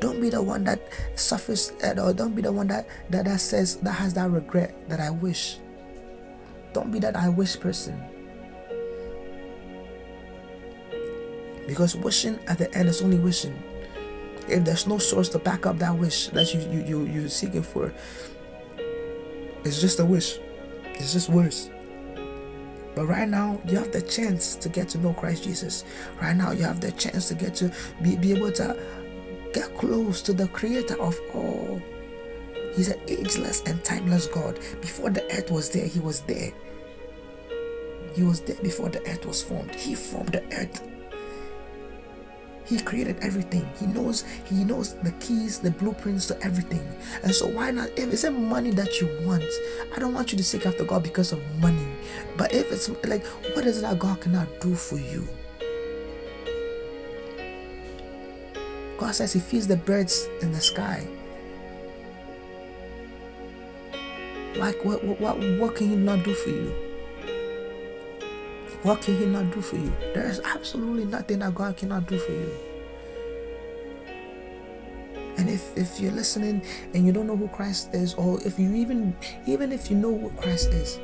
don't 0.00 0.20
be 0.20 0.30
the 0.30 0.42
one 0.42 0.64
that 0.64 0.80
suffers, 1.14 1.72
uh, 1.84 1.94
or 2.02 2.12
don't 2.12 2.34
be 2.34 2.42
the 2.42 2.50
one 2.50 2.66
that, 2.66 2.88
that 3.10 3.24
that 3.24 3.40
says 3.40 3.76
that 3.76 3.92
has 3.92 4.14
that 4.14 4.30
regret 4.30 4.74
that 4.88 4.98
I 4.98 5.10
wish. 5.10 5.58
Don't 6.72 6.90
be 6.90 6.98
that 6.98 7.14
I 7.14 7.28
wish 7.28 7.58
person. 7.58 8.02
Because 11.66 11.94
wishing 11.94 12.38
at 12.48 12.58
the 12.58 12.72
end 12.76 12.88
is 12.88 13.00
only 13.02 13.18
wishing. 13.18 13.62
If 14.48 14.64
there's 14.64 14.88
no 14.88 14.98
source 14.98 15.28
to 15.30 15.38
back 15.38 15.66
up 15.66 15.78
that 15.78 15.96
wish 15.96 16.28
that 16.28 16.52
you 16.52 16.60
you 16.62 16.84
you 16.84 17.06
you're 17.06 17.28
seeking 17.28 17.62
for, 17.62 17.94
it's 19.64 19.80
just 19.80 20.00
a 20.00 20.04
wish. 20.04 20.38
It's 20.94 21.12
just 21.12 21.28
words. 21.28 21.70
But 22.94 23.06
right 23.06 23.28
now, 23.28 23.60
you 23.66 23.78
have 23.78 23.90
the 23.90 24.02
chance 24.02 24.54
to 24.56 24.68
get 24.68 24.88
to 24.90 24.98
know 24.98 25.14
Christ 25.14 25.44
Jesus. 25.44 25.84
Right 26.20 26.36
now, 26.36 26.52
you 26.52 26.64
have 26.64 26.80
the 26.80 26.92
chance 26.92 27.28
to 27.28 27.34
get 27.34 27.54
to 27.56 27.72
be, 28.02 28.16
be 28.16 28.32
able 28.32 28.52
to 28.52 28.76
Get 29.52 29.76
close 29.76 30.22
to 30.22 30.32
the 30.32 30.48
creator 30.48 31.00
of 31.00 31.18
all. 31.34 31.80
He's 32.74 32.88
an 32.88 32.98
ageless 33.06 33.62
and 33.66 33.84
timeless 33.84 34.26
God. 34.26 34.58
Before 34.80 35.10
the 35.10 35.24
earth 35.36 35.50
was 35.50 35.68
there, 35.68 35.86
He 35.86 36.00
was 36.00 36.20
there. 36.22 36.52
He 38.14 38.22
was 38.22 38.40
there 38.40 38.56
before 38.62 38.88
the 38.88 39.06
earth 39.10 39.26
was 39.26 39.42
formed. 39.42 39.74
He 39.74 39.94
formed 39.94 40.32
the 40.32 40.44
earth. 40.56 40.80
He 42.72 42.80
created 42.80 43.18
everything. 43.20 43.68
He 43.78 43.84
knows 43.84 44.24
he 44.46 44.64
knows 44.64 44.94
the 45.02 45.12
keys, 45.20 45.58
the 45.58 45.70
blueprints 45.70 46.26
to 46.28 46.42
everything. 46.42 46.80
And 47.22 47.34
so 47.34 47.46
why 47.46 47.70
not 47.70 47.90
if 47.98 48.10
it's 48.10 48.24
money 48.24 48.70
that 48.70 48.98
you 48.98 49.14
want, 49.26 49.44
I 49.94 49.98
don't 49.98 50.14
want 50.14 50.32
you 50.32 50.38
to 50.38 50.44
seek 50.44 50.64
after 50.64 50.82
God 50.82 51.02
because 51.02 51.32
of 51.32 51.40
money. 51.60 51.86
But 52.38 52.54
if 52.54 52.72
it's 52.72 52.88
like 53.04 53.26
what 53.54 53.66
is 53.66 53.76
it 53.76 53.82
that 53.82 53.98
God 53.98 54.22
cannot 54.22 54.48
do 54.62 54.74
for 54.74 54.96
you? 54.96 55.28
God 58.96 59.14
says 59.14 59.34
He 59.34 59.40
feeds 59.40 59.66
the 59.66 59.76
birds 59.76 60.26
in 60.40 60.50
the 60.50 60.60
sky. 60.60 61.06
Like, 64.56 64.82
what 64.82 65.04
what, 65.04 65.20
what, 65.20 65.58
what 65.58 65.76
can 65.76 65.90
He 65.90 65.96
not 65.96 66.24
do 66.24 66.32
for 66.32 66.48
you? 66.48 66.91
What 68.82 69.00
can 69.02 69.16
He 69.16 69.26
not 69.26 69.50
do 69.52 69.60
for 69.60 69.76
you? 69.76 69.92
There 70.14 70.28
is 70.28 70.40
absolutely 70.40 71.04
nothing 71.04 71.38
that 71.40 71.54
God 71.54 71.76
cannot 71.76 72.06
do 72.06 72.18
for 72.18 72.32
you. 72.32 72.50
And 75.38 75.48
if, 75.48 75.76
if 75.76 76.00
you're 76.00 76.12
listening 76.12 76.62
and 76.94 77.06
you 77.06 77.12
don't 77.12 77.26
know 77.26 77.36
who 77.36 77.48
Christ 77.48 77.94
is, 77.94 78.14
or 78.14 78.40
if 78.46 78.58
you 78.58 78.74
even 78.74 79.16
even 79.46 79.72
if 79.72 79.90
you 79.90 79.96
know 79.96 80.16
who 80.16 80.30
Christ 80.30 80.68
is, 80.68 80.98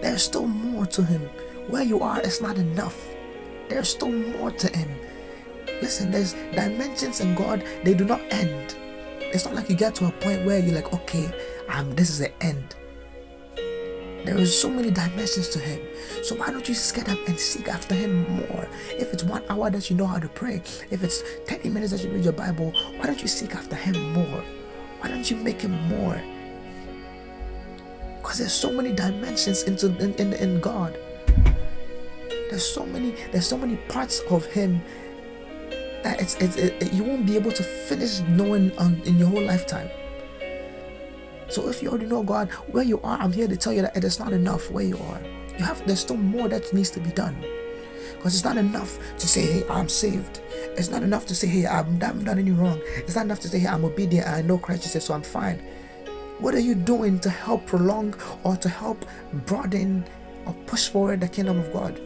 there's 0.00 0.22
still 0.22 0.46
more 0.46 0.86
to 0.86 1.02
him. 1.02 1.22
Where 1.68 1.82
you 1.82 2.00
are 2.00 2.20
is 2.20 2.40
not 2.40 2.56
enough. 2.56 2.96
There's 3.68 3.88
still 3.88 4.12
more 4.12 4.50
to 4.50 4.76
him. 4.76 4.88
Listen, 5.82 6.10
there's 6.10 6.32
dimensions 6.54 7.20
in 7.20 7.34
God, 7.34 7.64
they 7.84 7.94
do 7.94 8.04
not 8.04 8.20
end. 8.30 8.76
It's 9.20 9.44
not 9.44 9.54
like 9.54 9.68
you 9.68 9.76
get 9.76 9.94
to 9.96 10.06
a 10.06 10.10
point 10.10 10.46
where 10.46 10.58
you're 10.58 10.74
like, 10.74 10.92
okay, 10.92 11.30
um, 11.68 11.94
this 11.94 12.08
is 12.08 12.18
the 12.18 12.42
end. 12.42 12.74
There 14.28 14.38
is 14.38 14.60
so 14.60 14.68
many 14.68 14.90
dimensions 14.90 15.48
to 15.50 15.58
Him. 15.58 15.80
So 16.22 16.34
why 16.36 16.50
don't 16.50 16.68
you 16.68 16.74
just 16.74 16.94
get 16.94 17.08
up 17.08 17.18
and 17.26 17.40
seek 17.40 17.66
after 17.66 17.94
Him 17.94 18.28
more? 18.28 18.68
If 18.90 19.14
it's 19.14 19.24
one 19.24 19.42
hour 19.48 19.70
that 19.70 19.88
you 19.88 19.96
know 19.96 20.04
how 20.04 20.18
to 20.18 20.28
pray, 20.28 20.62
if 20.90 21.02
it's 21.02 21.22
30 21.48 21.70
minutes 21.70 21.92
that 21.92 22.04
you 22.04 22.10
read 22.10 22.24
your 22.24 22.34
Bible, 22.34 22.72
why 22.98 23.06
don't 23.06 23.22
you 23.22 23.26
seek 23.26 23.54
after 23.54 23.74
Him 23.74 24.12
more? 24.12 24.44
Why 25.00 25.08
don't 25.08 25.30
you 25.30 25.36
make 25.38 25.62
Him 25.62 25.72
more? 25.88 26.20
Because 28.18 28.36
there's 28.36 28.52
so 28.52 28.70
many 28.70 28.92
dimensions 28.92 29.62
into 29.62 29.86
in, 29.96 30.12
in, 30.16 30.34
in 30.34 30.60
God. 30.60 30.98
There's 32.28 32.66
so 32.66 32.84
many, 32.84 33.14
there's 33.32 33.46
so 33.46 33.56
many 33.56 33.76
parts 33.88 34.20
of 34.28 34.44
Him 34.44 34.82
that 36.02 36.20
it's, 36.20 36.34
it's 36.34 36.56
it, 36.56 36.92
you 36.92 37.02
won't 37.02 37.24
be 37.24 37.34
able 37.36 37.52
to 37.52 37.62
finish 37.62 38.20
knowing 38.28 38.72
um, 38.76 39.00
in 39.06 39.18
your 39.18 39.28
whole 39.28 39.42
lifetime. 39.42 39.88
So 41.48 41.68
if 41.68 41.82
you 41.82 41.88
already 41.88 42.06
know 42.06 42.22
God 42.22 42.50
where 42.70 42.84
you 42.84 43.00
are, 43.02 43.18
I'm 43.18 43.32
here 43.32 43.48
to 43.48 43.56
tell 43.56 43.72
you 43.72 43.82
that 43.82 43.96
it 43.96 44.04
is 44.04 44.18
not 44.18 44.32
enough 44.32 44.70
where 44.70 44.84
you 44.84 44.98
are. 44.98 45.20
You 45.58 45.64
have 45.64 45.84
there's 45.86 46.00
still 46.00 46.16
more 46.16 46.48
that 46.48 46.72
needs 46.72 46.90
to 46.90 47.00
be 47.00 47.10
done. 47.10 47.44
Because 48.16 48.34
it's 48.34 48.44
not 48.44 48.56
enough 48.56 48.98
to 49.18 49.28
say, 49.28 49.42
hey, 49.42 49.68
I'm 49.68 49.88
saved. 49.88 50.40
It's 50.76 50.90
not 50.90 51.02
enough 51.02 51.24
to 51.26 51.34
say, 51.34 51.46
hey, 51.46 51.66
I 51.66 51.76
haven't 51.76 51.98
done 51.98 52.38
any 52.38 52.50
wrong. 52.50 52.80
It's 52.96 53.14
not 53.14 53.24
enough 53.24 53.40
to 53.40 53.48
say, 53.48 53.60
hey, 53.60 53.68
I'm 53.68 53.84
obedient. 53.84 54.26
I 54.26 54.42
know 54.42 54.58
Christ 54.58 54.82
Jesus, 54.82 55.04
so 55.06 55.14
I'm 55.14 55.22
fine. 55.22 55.58
What 56.38 56.54
are 56.54 56.60
you 56.60 56.74
doing 56.74 57.18
to 57.20 57.30
help 57.30 57.66
prolong 57.66 58.14
or 58.44 58.56
to 58.56 58.68
help 58.68 59.04
broaden 59.46 60.04
or 60.46 60.52
push 60.66 60.88
forward 60.88 61.20
the 61.20 61.28
kingdom 61.28 61.58
of 61.58 61.72
God? 61.72 62.00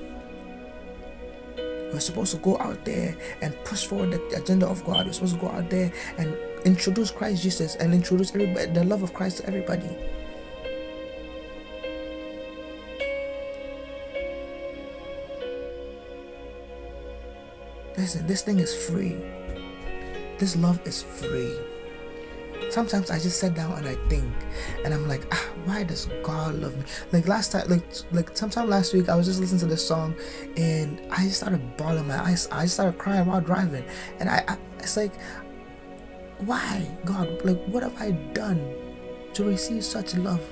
We're 1.93 2.01
supposed 2.01 2.33
to 2.33 2.39
go 2.39 2.59
out 2.59 2.85
there 2.85 3.17
and 3.43 3.55
push 3.65 3.85
forward 3.85 4.13
the 4.13 4.43
agenda 4.43 4.67
of 4.67 4.85
God. 4.85 5.07
We're 5.07 5.13
supposed 5.13 5.35
to 5.35 5.41
go 5.41 5.49
out 5.49 5.69
there 5.69 5.93
and 6.17 6.37
introduce 6.63 7.11
Christ 7.11 7.43
Jesus 7.43 7.77
and 7.77 7.95
introduce 7.95 8.31
the 8.31 8.85
love 8.85 9.03
of 9.03 9.13
Christ 9.13 9.39
to 9.39 9.47
everybody. 9.47 9.97
Listen, 17.97 18.27
this 18.27 18.43
thing 18.43 18.59
is 18.59 18.75
free. 18.75 19.17
This 20.39 20.57
love 20.57 20.81
is 20.87 21.03
free. 21.03 21.55
Sometimes 22.71 23.11
I 23.11 23.19
just 23.19 23.39
sit 23.39 23.55
down 23.55 23.73
and 23.73 23.87
I 23.87 23.95
think, 24.09 24.33
and 24.85 24.95
I'm 24.95 25.07
like, 25.07 25.27
ah, 25.31 25.49
why 25.67 25.85
does 25.85 26.07
God 26.23 26.55
love 26.55 26.77
me? 26.77 26.85
Like 27.13 27.29
last 27.29 27.53
time, 27.53 27.69
like 27.69 27.85
like 28.13 28.37
sometime 28.37 28.69
last 28.69 28.95
week, 28.95 29.09
I 29.09 29.15
was 29.15 29.27
just 29.27 29.41
listening 29.41 29.61
to 29.61 29.67
this 29.67 29.87
song, 29.87 30.15
and 30.57 31.01
I 31.11 31.25
just 31.25 31.37
started 31.37 31.77
bawling 31.77 32.09
my 32.09 32.19
eyes. 32.19 32.49
I 32.51 32.67
started 32.67 32.99
crying 32.99 33.27
while 33.27 33.41
driving, 33.41 33.85
and 34.21 34.29
I, 34.29 34.43
I 34.49 34.57
it's 34.79 34.97
like, 34.97 35.13
why 36.47 36.87
God? 37.05 37.45
Like, 37.45 37.63
what 37.67 37.83
have 37.83 38.01
I 38.01 38.13
done 38.33 38.75
to 39.35 39.45
receive 39.45 39.85
such 39.85 40.15
love? 40.17 40.43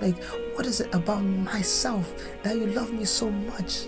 Like, 0.00 0.22
what 0.54 0.66
is 0.66 0.80
it 0.80 0.94
about 0.94 1.22
myself 1.22 2.12
that 2.42 2.56
you 2.56 2.66
love 2.66 2.92
me 2.92 3.04
so 3.04 3.30
much? 3.30 3.86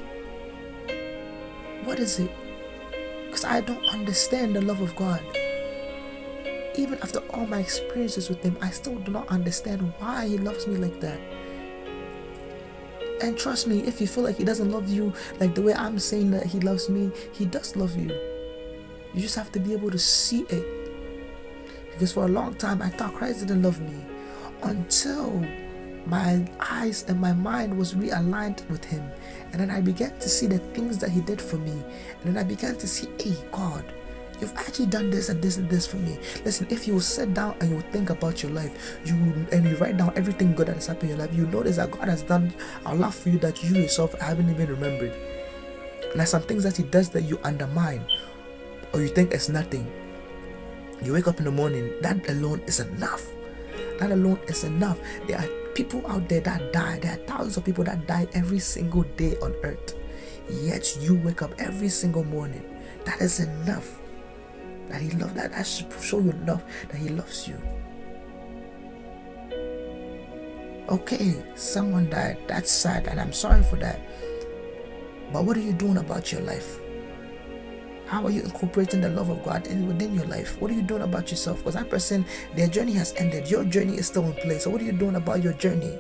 What 1.85 1.99
is 1.99 2.19
it? 2.19 2.31
Because 3.27 3.45
I 3.45 3.61
don't 3.61 3.85
understand 3.91 4.57
the 4.57 4.63
love 4.63 4.81
of 4.81 4.95
God. 4.97 5.21
Even 6.77 6.99
after 7.03 7.21
all 7.31 7.47
my 7.47 7.61
experiences 7.61 8.29
with 8.29 8.43
Him, 8.43 8.57
I 8.61 8.71
still 8.71 8.97
do 8.97 9.11
not 9.11 9.29
understand 9.29 9.93
why 9.99 10.27
He 10.29 10.39
loves 10.39 10.67
me 10.67 10.77
like 10.77 11.01
that. 11.01 11.19
And 13.23 13.37
trust 13.37 13.67
me, 13.67 13.81
if 13.81 14.01
you 14.01 14.07
feel 14.07 14.25
like 14.25 14.37
He 14.37 14.45
doesn't 14.45 14.71
love 14.71 14.89
you 14.89 15.13
like 15.41 15.55
the 15.55 15.63
way 15.63 15.75
I'm 15.75 15.99
saying 15.99 16.31
that 16.33 16.47
He 16.47 16.61
loves 16.61 16.89
me, 16.89 17.11
He 17.33 17.47
does 17.47 17.77
love 17.77 17.97
you. 17.97 18.11
You 19.15 19.23
just 19.23 19.37
have 19.37 19.51
to 19.53 19.61
be 19.61 19.73
able 19.73 19.91
to 19.91 19.99
see 19.99 20.43
it. 20.51 20.76
Because 21.97 22.13
for 22.13 22.25
a 22.25 22.29
long 22.29 22.55
time, 22.57 22.83
I 22.83 22.91
thought 22.91 23.15
Christ 23.15 23.41
didn't 23.41 23.63
love 23.63 23.81
me 23.81 24.05
until 24.63 25.43
my 26.05 26.47
eyes 26.61 27.07
and 27.09 27.19
my 27.19 27.33
mind 27.33 27.75
was 27.75 27.95
realigned 27.95 28.69
with 28.69 28.85
him. 28.85 29.11
And 29.53 29.61
then 29.61 29.71
i 29.71 29.81
began 29.81 30.17
to 30.19 30.29
see 30.29 30.47
the 30.47 30.59
things 30.59 30.99
that 30.99 31.11
he 31.11 31.23
did 31.23 31.41
for 31.41 31.57
me. 31.57 31.73
And 31.73 32.25
then 32.25 32.37
i 32.37 32.45
began 32.45 32.77
to 32.77 32.87
see 32.87 33.09
hey 33.19 33.35
god 33.51 33.95
you've 34.39 34.55
actually 34.57 34.85
done 34.85 35.09
this 35.09 35.31
and 35.31 35.41
this 35.41 35.57
and 35.57 35.71
this 35.71 35.87
for 35.87 35.97
me. 35.97 36.19
Listen 36.45 36.67
if 36.69 36.87
you 36.87 37.01
sit 37.01 37.33
down 37.33 37.57
and 37.61 37.71
you 37.71 37.81
think 37.91 38.11
about 38.11 38.43
your 38.43 38.53
life 38.53 38.99
you 39.07 39.15
and 39.51 39.65
you 39.65 39.75
write 39.77 39.97
down 39.97 40.13
everything 40.17 40.55
good 40.55 40.69
that 40.69 40.75
has 40.75 40.87
happened 40.87 41.11
in 41.11 41.17
your 41.17 41.27
life 41.27 41.35
you 41.35 41.47
notice 41.47 41.77
that 41.77 41.91
god 41.91 42.09
has 42.09 42.23
done 42.23 42.53
a 42.85 42.95
lot 42.95 43.15
for 43.15 43.31
you 43.31 43.39
that 43.39 43.65
you 43.65 43.75
yourself 43.75 44.13
haven't 44.21 44.51
even 44.51 44.69
remembered. 44.69 45.13
And 46.11 46.21
there's 46.21 46.31
some 46.31 46.43
things 46.43 46.63
that 46.63 46.77
he 46.77 46.83
does 46.83 47.09
that 47.11 47.23
you 47.23 47.41
undermine 47.43 48.07
or 48.93 49.01
you 49.01 49.09
think 49.09 49.33
it's 49.33 49.49
nothing 49.49 49.91
you 51.03 51.13
wake 51.13 51.29
up 51.29 51.39
in 51.39 51.45
the 51.45 51.51
morning 51.51 51.93
that 52.01 52.29
alone 52.29 52.61
is 52.67 52.81
enough 52.81 53.27
that 53.99 54.11
alone 54.11 54.39
is 54.49 54.65
enough 54.65 54.99
there 55.27 55.39
are 55.39 55.49
people 55.77 56.03
out 56.09 56.27
there 56.27 56.41
that 56.41 56.73
die. 56.73 56.99
There 56.99 57.13
are 57.13 57.23
thousands 57.29 57.59
of 57.59 57.65
people 57.65 57.85
that 57.85 58.07
die 58.09 58.27
every 58.33 58.59
single 58.59 59.03
day 59.21 59.37
on 59.43 59.55
earth. 59.63 59.95
Yet 60.49 60.97
you 61.03 61.21
wake 61.21 61.43
up 61.43 61.53
every 61.59 61.91
single 61.91 62.25
morning. 62.25 62.65
That 63.05 63.21
is 63.21 63.41
enough. 63.41 64.01
That 64.89 65.03
He 65.03 65.11
loves 65.11 65.35
that. 65.35 65.53
That 65.53 65.67
should 65.67 65.93
show 66.01 66.19
you 66.19 66.31
enough 66.31 66.65
that 66.89 66.97
He 66.97 67.11
loves 67.11 67.47
you. 67.47 67.61
Okay, 70.89 71.45
someone 71.57 72.09
died. 72.09 72.39
That's 72.49 72.71
sad, 72.71 73.07
and 73.09 73.21
I'm 73.21 73.33
sorry 73.33 73.63
for 73.63 73.77
that. 73.77 74.01
But 75.33 75.45
what 75.45 75.57
are 75.59 75.61
you 75.61 75.75
doing 75.75 75.99
about 75.99 76.33
your 76.33 76.41
life? 76.41 76.81
How 78.07 78.25
are 78.25 78.31
you 78.31 78.43
incorporating 78.43 79.01
the 79.01 79.09
love 79.09 79.31
of 79.31 79.43
God 79.45 79.67
in 79.67 79.89
within 79.89 80.15
your 80.15 80.27
life? 80.27 80.61
What 80.61 80.71
are 80.71 80.75
you 80.75 80.83
doing 80.83 81.03
about 81.03 81.31
yourself? 81.31 81.59
Because 81.59 81.75
that 81.75 81.91
person, 81.91 82.25
their 82.55 82.69
journey 82.69 82.93
has 82.93 83.13
ended. 83.17 83.51
Your 83.51 83.65
journey 83.65 83.97
is 83.97 84.07
still 84.07 84.25
in 84.25 84.35
place. 84.35 84.63
So 84.65 84.71
what 84.71 84.81
are 84.81 84.85
you 84.85 84.93
doing 84.93 85.17
about 85.17 85.43
your 85.43 85.55
journey? 85.55 85.99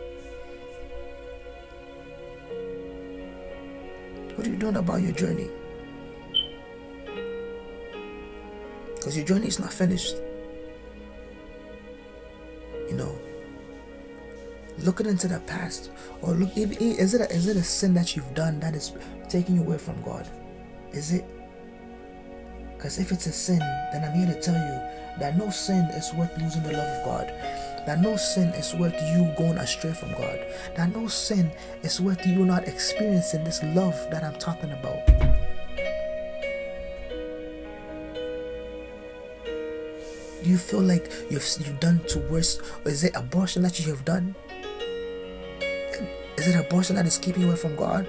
What 4.37 4.47
are 4.47 4.51
you 4.51 4.57
doing 4.57 4.77
about 4.77 5.03
your 5.03 5.13
journey? 5.13 5.51
Because 8.95 9.17
your 9.17 9.27
journey 9.27 9.49
is 9.49 9.59
not 9.59 9.73
finished. 9.73 10.15
You 12.89 12.95
know, 12.95 13.19
looking 14.79 15.07
into 15.07 15.27
the 15.27 15.41
past, 15.41 15.91
or 16.23 16.35
look, 16.35 16.57
is 16.57 17.15
it 17.15 17.21
a, 17.21 17.35
is 17.35 17.49
it 17.49 17.57
a 17.57 17.65
sin 17.65 17.95
that 17.95 18.15
you've 18.15 18.33
done 18.35 18.61
that 18.61 18.77
is 18.77 18.93
taking 19.29 19.57
you 19.57 19.63
away 19.63 19.79
from 19.79 20.01
God? 20.03 20.29
Is 20.93 21.13
it? 21.13 21.25
Because 22.77 22.99
if 22.99 23.11
it's 23.13 23.27
a 23.27 23.33
sin, 23.33 23.59
then 23.93 24.05
I'm 24.05 24.13
here 24.13 24.27
to 24.27 24.41
tell 24.41 24.55
you 24.55 25.19
that 25.19 25.37
no 25.37 25.51
sin 25.51 25.89
is 25.95 26.13
worth 26.15 26.37
losing 26.39 26.63
the 26.63 26.73
love 26.73 26.99
of 26.99 27.05
God. 27.05 27.27
That 27.87 28.01
no 28.01 28.17
sin 28.17 28.49
is 28.49 28.75
worth 28.75 29.01
you 29.15 29.33
going 29.39 29.59
astray 29.59 29.93
from 29.93 30.11
God. 30.13 30.45
That 30.77 30.95
no 30.95 31.07
sin 31.07 31.51
is 31.83 32.01
worth 32.01 32.27
you 32.27 32.45
not 32.45 32.67
experiencing 32.67 33.45
this 33.45 33.63
love 33.63 33.95
that 34.11 34.25
I'm 34.25 34.39
talking 34.39 34.73
about. 34.73 35.07
Do 40.43 40.51
you 40.51 40.59
feel 40.59 40.83
like 40.83 41.11
you've 41.31 41.47
you've 41.59 41.81
done 41.81 42.01
to 42.09 42.19
worse? 42.31 42.61
Or 42.85 42.91
is 42.91 43.05
it 43.05 43.17
abortion 43.17 43.63
that 43.63 43.81
you 43.81 43.91
have 43.91 44.05
done? 44.05 44.35
Is 46.37 46.47
it 46.47 46.55
abortion 46.55 46.97
that 46.97 47.07
is 47.07 47.19
keeping 47.19 47.43
you 47.43 47.49
away 47.49 47.57
from 47.57 47.75
God? 47.75 48.07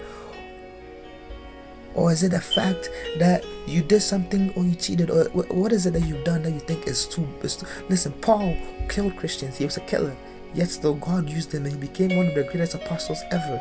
Or 1.98 2.12
is 2.12 2.22
it 2.22 2.30
the 2.30 2.40
fact 2.40 2.92
that 3.18 3.44
you 3.66 3.82
did 3.82 4.02
something 4.02 4.54
or 4.54 4.64
you 4.64 4.76
cheated? 4.76 5.10
Or 5.10 5.26
what 5.26 5.74
is 5.74 5.88
it 5.88 5.94
that 5.94 6.04
you've 6.04 6.24
done 6.24 6.44
that 6.44 6.52
you 6.52 6.60
think 6.60 6.88
is 6.88 7.08
too, 7.08 7.28
is 7.42 7.56
too 7.56 7.66
Listen, 7.90 8.14
Paul 8.22 8.56
killed 8.88 9.18
Christians. 9.18 9.58
He 9.58 9.66
was 9.66 9.78
a 9.78 9.82
killer. 9.82 10.16
Yet 10.54 10.70
still 10.70 10.94
God 10.94 11.28
used 11.28 11.52
him 11.52 11.66
and 11.66 11.74
he 11.74 11.80
became 11.80 12.16
one 12.16 12.28
of 12.28 12.36
the 12.36 12.44
greatest 12.44 12.76
apostles 12.76 13.20
ever. 13.32 13.60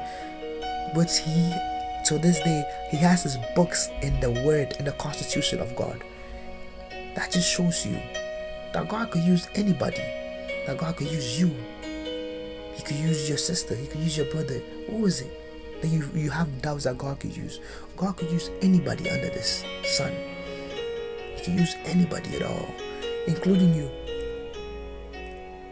But 0.94 1.10
he, 1.10 1.50
to 2.04 2.18
this 2.18 2.38
day, 2.40 2.62
he 2.90 2.98
has 2.98 3.22
his 3.22 3.38
books 3.54 3.88
in 4.02 4.20
the 4.20 4.30
word, 4.30 4.76
in 4.78 4.84
the 4.84 4.92
constitution 4.92 5.58
of 5.58 5.74
God. 5.74 6.04
That 7.14 7.32
just 7.32 7.50
shows 7.50 7.86
you 7.86 7.98
that 8.74 8.86
God 8.86 9.10
could 9.10 9.22
use 9.22 9.48
anybody. 9.54 10.02
That 10.66 10.76
God 10.76 10.94
could 10.96 11.10
use 11.10 11.40
you. 11.40 11.56
He 12.74 12.82
could 12.82 12.96
use 12.96 13.30
your 13.30 13.38
sister. 13.38 13.74
He 13.74 13.86
could 13.86 14.00
use 14.00 14.18
your 14.18 14.26
brother. 14.26 14.60
Who 14.90 15.06
is 15.06 15.22
it? 15.22 15.45
That 15.82 15.88
you, 15.88 16.08
you 16.14 16.30
have 16.30 16.62
doubts 16.62 16.84
that 16.84 16.98
God 16.98 17.20
could 17.20 17.36
use. 17.36 17.60
God 17.96 18.16
could 18.16 18.30
use 18.30 18.50
anybody 18.62 19.10
under 19.10 19.28
this 19.28 19.64
sun. 19.84 20.12
He 21.36 21.44
could 21.44 21.54
use 21.54 21.74
anybody 21.84 22.36
at 22.36 22.42
all, 22.42 22.68
including 23.26 23.74
you. 23.74 23.90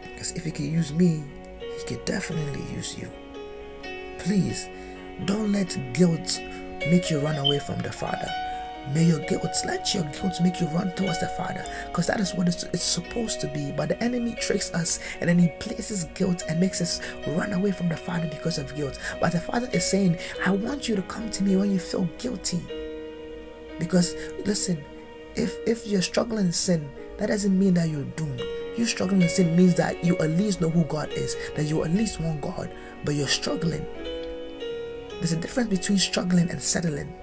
Because 0.03 0.31
if 0.33 0.45
He 0.45 0.51
could 0.51 0.65
use 0.65 0.93
me, 0.93 1.23
He 1.59 1.83
could 1.85 2.05
definitely 2.05 2.63
use 2.73 2.97
you. 2.97 3.09
Please 4.19 4.67
don't 5.25 5.51
let 5.51 5.77
guilt 5.93 6.39
make 6.89 7.09
you 7.09 7.19
run 7.19 7.37
away 7.37 7.59
from 7.59 7.79
the 7.79 7.91
Father. 7.91 8.29
May 8.93 9.05
your 9.05 9.19
guilt, 9.19 9.55
let 9.65 9.93
your 9.93 10.03
guilt 10.03 10.39
make 10.41 10.61
you 10.61 10.67
run 10.67 10.91
towards 10.95 11.19
the 11.19 11.27
Father, 11.29 11.65
because 11.87 12.07
that 12.07 12.19
is 12.19 12.33
what 12.35 12.47
it's, 12.47 12.65
supposed 12.81 13.41
to 13.41 13.47
be. 13.47 13.71
But 13.71 13.89
the 13.89 14.03
enemy 14.03 14.35
tricks 14.39 14.73
us 14.73 14.99
and 15.19 15.29
then 15.29 15.39
he 15.39 15.47
places 15.59 16.05
guilt 16.13 16.43
and 16.47 16.59
makes 16.59 16.81
us 16.81 17.01
run 17.27 17.53
away 17.53 17.71
from 17.71 17.89
the 17.89 17.97
Father 17.97 18.27
because 18.27 18.57
of 18.57 18.75
guilt. 18.75 18.99
But 19.19 19.31
the 19.31 19.39
Father 19.39 19.69
is 19.73 19.85
saying, 19.85 20.17
I 20.45 20.51
want 20.51 20.87
you 20.87 20.95
to 20.95 21.01
come 21.03 21.29
to 21.31 21.43
me 21.43 21.55
when 21.55 21.71
you 21.71 21.79
feel 21.79 22.07
guilty. 22.19 22.61
Because 23.79 24.15
listen, 24.45 24.83
if 25.35 25.55
if 25.67 25.85
you're 25.87 26.01
struggling 26.01 26.45
in 26.45 26.53
sin, 26.53 26.89
that 27.17 27.27
doesn't 27.27 27.57
mean 27.57 27.73
that 27.73 27.89
you're 27.89 28.03
doomed. 28.03 28.41
You 28.77 28.85
struggling 28.85 29.23
in 29.23 29.29
sin 29.29 29.55
means 29.55 29.73
that 29.75 30.03
you 30.03 30.17
at 30.19 30.29
least 30.31 30.61
know 30.61 30.69
who 30.69 30.83
God 30.83 31.11
is, 31.11 31.35
that 31.55 31.65
you 31.65 31.83
at 31.83 31.91
least 31.91 32.19
want 32.19 32.41
God, 32.41 32.69
but 33.03 33.15
you're 33.15 33.27
struggling. 33.27 33.85
There's 35.19 35.31
a 35.31 35.37
difference 35.37 35.69
between 35.69 35.97
struggling 35.97 36.49
and 36.49 36.61
settling. 36.61 37.13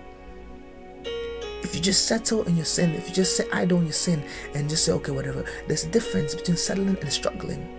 If 1.63 1.75
you 1.75 1.81
just 1.81 2.07
settle 2.07 2.43
in 2.45 2.57
your 2.57 2.65
sin, 2.65 2.91
if 2.95 3.09
you 3.09 3.15
just 3.15 3.37
say 3.37 3.47
idle 3.53 3.79
in 3.79 3.85
your 3.85 3.93
sin 3.93 4.23
and 4.55 4.69
just 4.69 4.85
say, 4.85 4.93
okay, 4.93 5.13
whatever, 5.13 5.45
there's 5.69 5.85
a 5.85 5.89
difference 5.89 6.35
between 6.35 6.57
settling 6.57 6.99
and 7.01 7.13
struggling. 7.13 7.79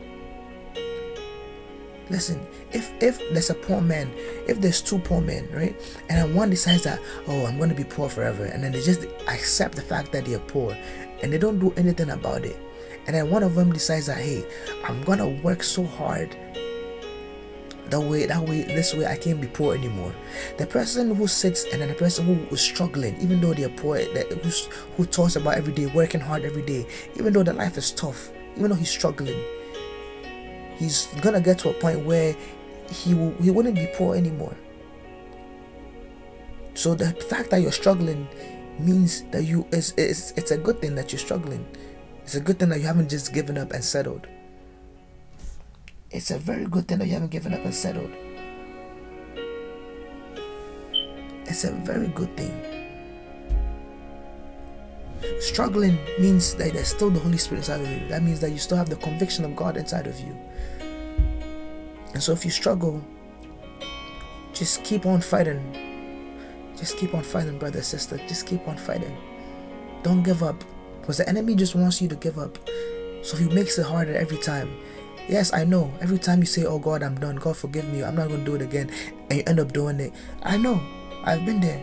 Listen, 2.09 2.45
if 2.73 2.91
if 3.01 3.17
there's 3.31 3.49
a 3.49 3.55
poor 3.55 3.81
man, 3.81 4.11
if 4.47 4.59
there's 4.59 4.81
two 4.81 4.99
poor 4.99 5.21
men, 5.21 5.47
right, 5.53 5.75
and 6.09 6.35
one 6.35 6.49
decides 6.49 6.83
that, 6.83 6.99
oh, 7.27 7.45
I'm 7.45 7.57
going 7.57 7.69
to 7.69 7.75
be 7.75 7.85
poor 7.85 8.09
forever, 8.09 8.45
and 8.45 8.63
then 8.63 8.71
they 8.71 8.81
just 8.81 9.05
accept 9.27 9.75
the 9.75 9.81
fact 9.81 10.11
that 10.11 10.25
they're 10.25 10.39
poor, 10.39 10.77
and 11.21 11.31
they 11.31 11.37
don't 11.37 11.59
do 11.59 11.73
anything 11.77 12.09
about 12.09 12.45
it, 12.45 12.59
and 13.07 13.15
then 13.15 13.29
one 13.29 13.41
of 13.41 13.55
them 13.55 13.71
decides 13.71 14.07
that, 14.07 14.17
hey, 14.17 14.45
I'm 14.83 15.01
gonna 15.03 15.29
work 15.29 15.63
so 15.63 15.85
hard 15.85 16.35
that 17.93 18.01
way 18.01 18.25
that 18.25 18.41
way 18.41 18.63
this 18.63 18.93
way 18.93 19.05
i 19.05 19.15
can't 19.15 19.39
be 19.39 19.47
poor 19.47 19.75
anymore 19.75 20.13
the 20.57 20.65
person 20.65 21.13
who 21.15 21.27
sits 21.27 21.65
and 21.71 21.81
then 21.81 21.89
the 21.89 21.95
person 21.95 22.25
who 22.25 22.33
is 22.53 22.61
struggling 22.61 23.15
even 23.21 23.39
though 23.39 23.53
they're 23.53 23.69
poor 23.69 23.97
that 23.97 24.31
who's, 24.43 24.65
who 24.97 25.05
talks 25.05 25.35
about 25.35 25.55
every 25.55 25.73
day 25.73 25.85
working 25.87 26.21
hard 26.21 26.43
every 26.43 26.63
day 26.63 26.85
even 27.15 27.31
though 27.33 27.43
the 27.43 27.53
life 27.53 27.77
is 27.77 27.91
tough 27.91 28.31
even 28.55 28.69
though 28.69 28.75
he's 28.75 28.89
struggling 28.89 29.39
he's 30.77 31.07
gonna 31.21 31.41
get 31.41 31.59
to 31.59 31.69
a 31.69 31.73
point 31.73 32.03
where 32.05 32.35
he 32.93 33.13
will, 33.13 33.33
he 33.41 33.51
wouldn't 33.51 33.75
be 33.75 33.87
poor 33.95 34.15
anymore. 34.15 34.55
So 36.75 36.95
the 36.95 37.11
fact 37.11 37.49
that 37.51 37.61
you're 37.61 37.71
struggling 37.71 38.27
means 38.79 39.23
that 39.31 39.43
you 39.43 39.67
is 39.71 39.93
it's 39.97 40.31
it's 40.31 40.51
a 40.51 40.57
good 40.57 40.81
thing 40.81 40.95
that 40.95 41.11
you're 41.11 41.19
struggling. 41.19 41.65
It's 42.23 42.35
a 42.35 42.39
good 42.39 42.59
thing 42.59 42.69
that 42.69 42.79
you 42.79 42.87
haven't 42.87 43.09
just 43.09 43.33
given 43.33 43.57
up 43.57 43.71
and 43.73 43.83
settled. 43.83 44.27
It's 46.13 46.31
a 46.31 46.37
very 46.37 46.65
good 46.65 46.87
thing 46.87 46.99
that 46.99 47.07
you 47.07 47.13
haven't 47.13 47.31
given 47.31 47.53
up 47.53 47.65
and 47.65 47.73
settled. 47.73 48.11
It's 51.45 51.63
a 51.63 51.71
very 51.71 52.07
good 52.07 52.35
thing. 52.37 52.69
Struggling 55.39 55.97
means 56.19 56.55
that 56.55 56.73
there's 56.73 56.87
still 56.87 57.09
the 57.09 57.19
Holy 57.19 57.37
Spirit 57.37 57.59
inside 57.59 57.81
of 57.81 57.89
you. 57.89 58.07
That 58.07 58.23
means 58.23 58.39
that 58.39 58.51
you 58.51 58.57
still 58.57 58.77
have 58.77 58.89
the 58.89 58.95
conviction 58.95 59.43
of 59.43 59.55
God 59.55 59.75
inside 59.75 60.07
of 60.07 60.19
you. 60.19 60.37
And 62.13 62.21
so 62.21 62.31
if 62.31 62.45
you 62.45 62.51
struggle, 62.51 63.03
just 64.53 64.83
keep 64.83 65.05
on 65.05 65.19
fighting 65.19 65.93
just 66.83 66.97
keep 66.97 67.13
on 67.13 67.23
fighting, 67.23 67.57
brother, 67.57 67.81
sister. 67.81 68.17
Just 68.27 68.45
keep 68.45 68.67
on 68.67 68.77
fighting. 68.77 69.15
Don't 70.01 70.23
give 70.23 70.43
up. 70.43 70.63
Because 70.99 71.17
the 71.17 71.29
enemy 71.29 71.55
just 71.55 71.75
wants 71.75 72.01
you 72.01 72.07
to 72.09 72.15
give 72.15 72.37
up. 72.37 72.57
So 73.21 73.37
he 73.37 73.47
makes 73.47 73.77
it 73.77 73.85
harder 73.85 74.13
every 74.15 74.37
time. 74.37 74.69
Yes, 75.27 75.53
I 75.53 75.63
know. 75.63 75.91
Every 76.01 76.19
time 76.19 76.39
you 76.39 76.45
say, 76.45 76.65
Oh 76.65 76.79
God, 76.79 77.01
I'm 77.01 77.19
done. 77.19 77.37
God, 77.37 77.55
forgive 77.55 77.87
me. 77.91 78.03
I'm 78.03 78.15
not 78.15 78.27
going 78.27 78.43
to 78.43 78.45
do 78.45 78.55
it 78.55 78.61
again. 78.61 78.91
And 79.29 79.39
you 79.39 79.43
end 79.47 79.59
up 79.59 79.71
doing 79.71 79.99
it. 79.99 80.13
I 80.43 80.57
know. 80.57 80.81
I've 81.23 81.45
been 81.45 81.61
there. 81.61 81.81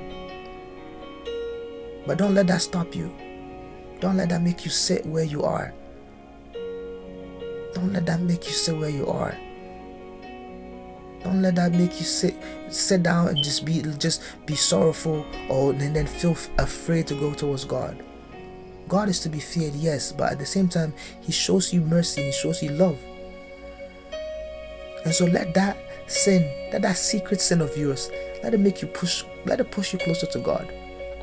But 2.07 2.19
don't 2.19 2.35
let 2.35 2.47
that 2.49 2.63
stop 2.63 2.95
you. 2.95 3.15
Don't 4.01 4.17
let 4.17 4.29
that 4.31 4.43
make 4.43 4.65
you 4.65 4.71
sit 4.71 5.05
where 5.07 5.25
you 5.25 5.43
are. 5.43 5.73
Don't 7.75 7.93
let 7.93 8.07
that 8.07 8.21
make 8.21 8.47
you 8.47 8.53
sit 8.53 8.77
where 8.77 8.91
you 8.91 9.07
are. 9.07 9.37
Don't 11.23 11.43
let 11.43 11.55
that 11.57 11.73
make 11.73 11.99
you 12.01 12.07
sit 12.07 12.35
sit 12.71 13.03
down 13.03 13.29
and 13.29 13.37
just 13.43 13.65
be 13.65 13.83
just 13.99 14.23
be 14.47 14.55
sorrowful 14.55 15.25
or 15.51 15.73
and 15.73 15.95
then 15.95 16.07
feel 16.07 16.37
afraid 16.59 17.07
to 17.09 17.15
go 17.15 17.35
towards 17.35 17.65
God. 17.65 18.03
God 18.89 19.09
is 19.09 19.21
to 19.21 19.29
be 19.29 19.39
feared, 19.39 19.75
yes, 19.75 20.11
but 20.11 20.33
at 20.33 20.39
the 20.39 20.47
same 20.47 20.69
time, 20.69 20.93
He 21.21 21.31
shows 21.31 21.73
you 21.73 21.81
mercy, 21.83 22.25
He 22.25 22.33
shows 22.33 22.63
you 22.63 22.71
love. 22.71 22.99
And 25.05 25.15
so 25.15 25.27
let 25.27 25.55
that 25.55 25.77
sin, 26.07 26.43
let 26.73 26.83
that 26.83 26.97
secret 26.97 27.41
sin 27.41 27.61
of 27.61 27.77
yours, 27.77 28.11
let 28.43 28.55
it 28.55 28.61
make 28.61 28.83
you 28.83 28.89
push, 28.89 29.25
let 29.45 29.61
it 29.61 29.71
push 29.71 29.93
you 29.93 29.99
closer 29.99 30.27
to 30.27 30.39
God. 30.39 30.73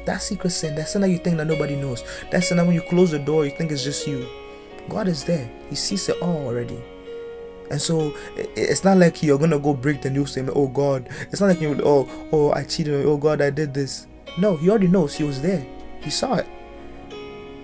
That 0.06 0.22
secret 0.22 0.52
sin, 0.52 0.76
that 0.76 0.88
sin 0.90 1.02
that 1.02 1.10
you 1.10 1.18
think 1.18 1.38
that 1.38 1.48
nobody 1.48 1.76
knows, 1.76 2.04
that 2.32 2.44
sin 2.44 2.58
that 2.58 2.66
when 2.66 2.76
you 2.76 2.82
close 2.82 3.12
the 3.12 3.20
door, 3.20 3.46
you 3.46 3.52
think 3.52 3.72
it's 3.72 3.84
just 3.84 4.08
you. 4.08 4.28
God 4.90 5.08
is 5.08 5.24
there. 5.26 5.50
He 5.70 5.76
sees 5.76 6.08
it 6.08 6.22
all 6.22 6.48
already. 6.48 6.82
And 7.70 7.82
so 7.82 8.16
it's 8.36 8.86
not 8.86 8.98
like 8.98 9.22
you're 9.22 9.38
gonna 9.38 9.60
go 9.60 9.74
break 9.74 10.02
the 10.02 10.10
news 10.10 10.34
to 10.34 10.40
him. 10.40 10.50
"Oh 10.56 10.68
God." 10.68 11.10
It's 11.30 11.42
not 11.42 11.48
like 11.48 11.60
you, 11.60 11.78
"Oh, 11.84 12.08
oh, 12.32 12.52
I 12.54 12.64
cheated." 12.64 13.06
Oh 13.06 13.18
God, 13.18 13.42
I 13.42 13.50
did 13.50 13.74
this. 13.74 14.08
No, 14.38 14.56
He 14.56 14.70
already 14.70 14.88
knows. 14.88 15.16
He 15.16 15.26
was 15.26 15.42
there. 15.42 15.66
He 16.00 16.10
saw 16.10 16.36
it. 16.36 16.46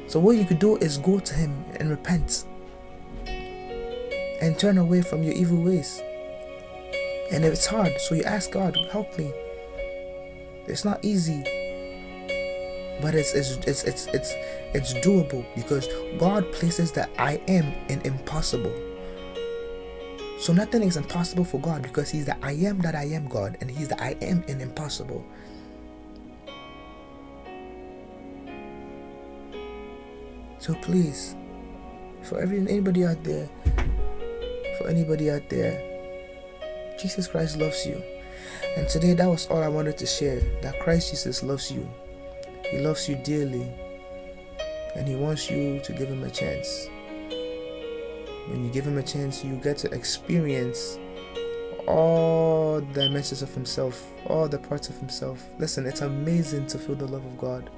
So 0.08 0.20
what 0.20 0.36
you 0.36 0.44
could 0.44 0.60
do 0.60 0.76
is 0.78 0.98
go 0.98 1.20
to 1.20 1.34
Him 1.34 1.64
and 1.80 1.90
repent, 1.90 2.46
and 4.44 4.60
turn 4.60 4.78
away 4.78 5.02
from 5.02 5.24
your 5.24 5.34
evil 5.34 5.58
ways. 5.62 6.02
And 7.32 7.46
it's 7.46 7.66
hard, 7.66 7.94
so 8.02 8.14
you 8.14 8.24
ask 8.24 8.52
God, 8.52 8.78
"Help 8.92 9.18
me." 9.18 9.32
It's 10.68 10.84
not 10.84 11.00
easy, 11.02 11.42
but 13.02 13.16
it's 13.16 13.34
it's 13.34 13.56
it's 13.66 13.84
it's 13.86 14.08
it's, 14.08 14.34
it's 14.74 14.94
doable 14.96 15.46
because 15.56 15.88
God 16.20 16.52
places 16.52 16.92
that 16.92 17.10
I 17.18 17.36
am 17.48 17.72
in 17.88 18.02
impossible. 18.02 18.74
So 20.40 20.52
nothing 20.52 20.84
is 20.84 20.98
impossible 20.98 21.46
for 21.46 21.62
God 21.62 21.82
because 21.82 22.12
He's 22.12 22.26
the 22.26 22.36
I 22.46 22.52
am 22.52 22.80
that 22.82 22.96
I 22.96 23.06
am 23.06 23.30
God 23.30 23.58
and 23.62 23.72
He's 23.72 23.88
the 23.88 24.04
I 24.04 24.18
am 24.22 24.44
in 24.50 24.60
impossible. 24.60 25.26
So 30.60 30.76
please, 30.76 31.36
for 32.24 32.42
every 32.42 32.60
anybody 32.60 33.06
out 33.06 33.24
there, 33.24 33.50
for 34.78 34.88
anybody 34.88 35.32
out 35.32 35.48
there, 35.50 35.82
Jesus 37.00 37.28
Christ 37.28 37.58
loves 37.58 37.86
you. 37.86 38.02
And 38.78 38.88
today 38.88 39.14
that 39.14 39.28
was 39.28 39.48
all 39.48 39.62
I 39.62 39.68
wanted 39.68 39.98
to 40.00 40.06
share. 40.06 40.40
That 40.62 40.80
Christ 40.80 41.12
Jesus 41.12 41.44
loves 41.44 41.72
you. 41.72 41.90
He 42.70 42.80
loves 42.80 43.08
you 43.08 43.16
dearly. 43.24 43.72
And 44.96 45.08
he 45.08 45.16
wants 45.16 45.50
you 45.50 45.80
to 45.84 45.92
give 45.94 46.08
him 46.08 46.24
a 46.24 46.30
chance 46.30 46.88
when 48.48 48.64
you 48.64 48.72
give 48.72 48.86
him 48.86 48.98
a 48.98 49.04
chance, 49.04 49.44
you 49.44 49.56
get 49.56 49.78
to 49.80 49.92
experience 49.92 51.00
all 51.88 52.82
the 52.82 53.02
dimensions 53.02 53.42
of 53.42 53.54
himself, 53.54 54.06
all 54.28 54.48
the 54.48 54.58
parts 54.58 54.90
of 54.90 54.98
himself. 54.98 55.44
Listen, 55.60 55.86
it's 55.86 56.02
amazing 56.02 56.68
to 56.68 56.78
feel 56.78 56.96
the 56.96 57.08
love 57.08 57.26
of 57.26 57.38
God. 57.38 57.70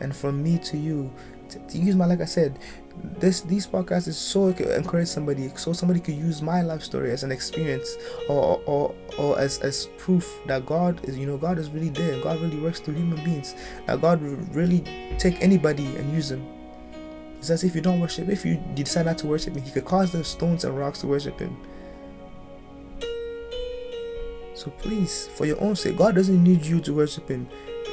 And 0.00 0.14
from 0.14 0.42
me 0.42 0.58
to 0.58 0.76
you, 0.78 1.12
to, 1.50 1.78
use 1.78 1.94
my 1.96 2.06
like 2.06 2.20
I 2.20 2.26
said, 2.26 2.58
this 3.18 3.42
these 3.42 3.66
podcasts 3.66 4.08
is 4.08 4.18
so 4.18 4.48
it 4.48 4.60
encourage 4.60 5.08
somebody, 5.08 5.50
so 5.56 5.72
somebody 5.72 6.00
could 6.00 6.14
use 6.14 6.42
my 6.42 6.62
life 6.62 6.82
story 6.82 7.10
as 7.10 7.22
an 7.22 7.32
experience 7.32 7.96
or 8.28 8.60
or 8.66 8.94
or 9.18 9.38
as 9.38 9.58
as 9.60 9.86
proof 9.98 10.40
that 10.46 10.66
God 10.66 11.04
is 11.04 11.16
you 11.16 11.26
know 11.26 11.36
God 11.36 11.58
is 11.58 11.70
really 11.70 11.90
there. 11.90 12.20
God 12.22 12.40
really 12.40 12.60
works 12.60 12.80
through 12.80 12.94
human 12.94 13.22
beings. 13.24 13.54
That 13.86 14.00
God 14.00 14.20
really 14.54 14.80
take 15.18 15.40
anybody 15.42 15.86
and 15.96 16.12
use 16.12 16.28
them. 16.28 16.46
He 17.38 17.44
says 17.44 17.64
if 17.64 17.74
you 17.74 17.80
don't 17.80 18.00
worship, 18.00 18.28
if 18.28 18.44
you 18.44 18.62
decide 18.74 19.06
not 19.06 19.18
to 19.18 19.26
worship 19.26 19.54
him, 19.54 19.62
he 19.62 19.70
could 19.70 19.84
cause 19.84 20.12
the 20.12 20.24
stones 20.24 20.64
and 20.64 20.76
rocks 20.76 21.00
to 21.00 21.06
worship 21.06 21.38
him. 21.38 21.56
So 24.54 24.70
please, 24.70 25.28
for 25.36 25.46
your 25.46 25.60
own 25.62 25.76
sake, 25.76 25.96
God 25.96 26.16
doesn't 26.16 26.42
need 26.42 26.66
you 26.66 26.80
to 26.80 26.92
worship 26.92 27.28
him. 27.28 27.48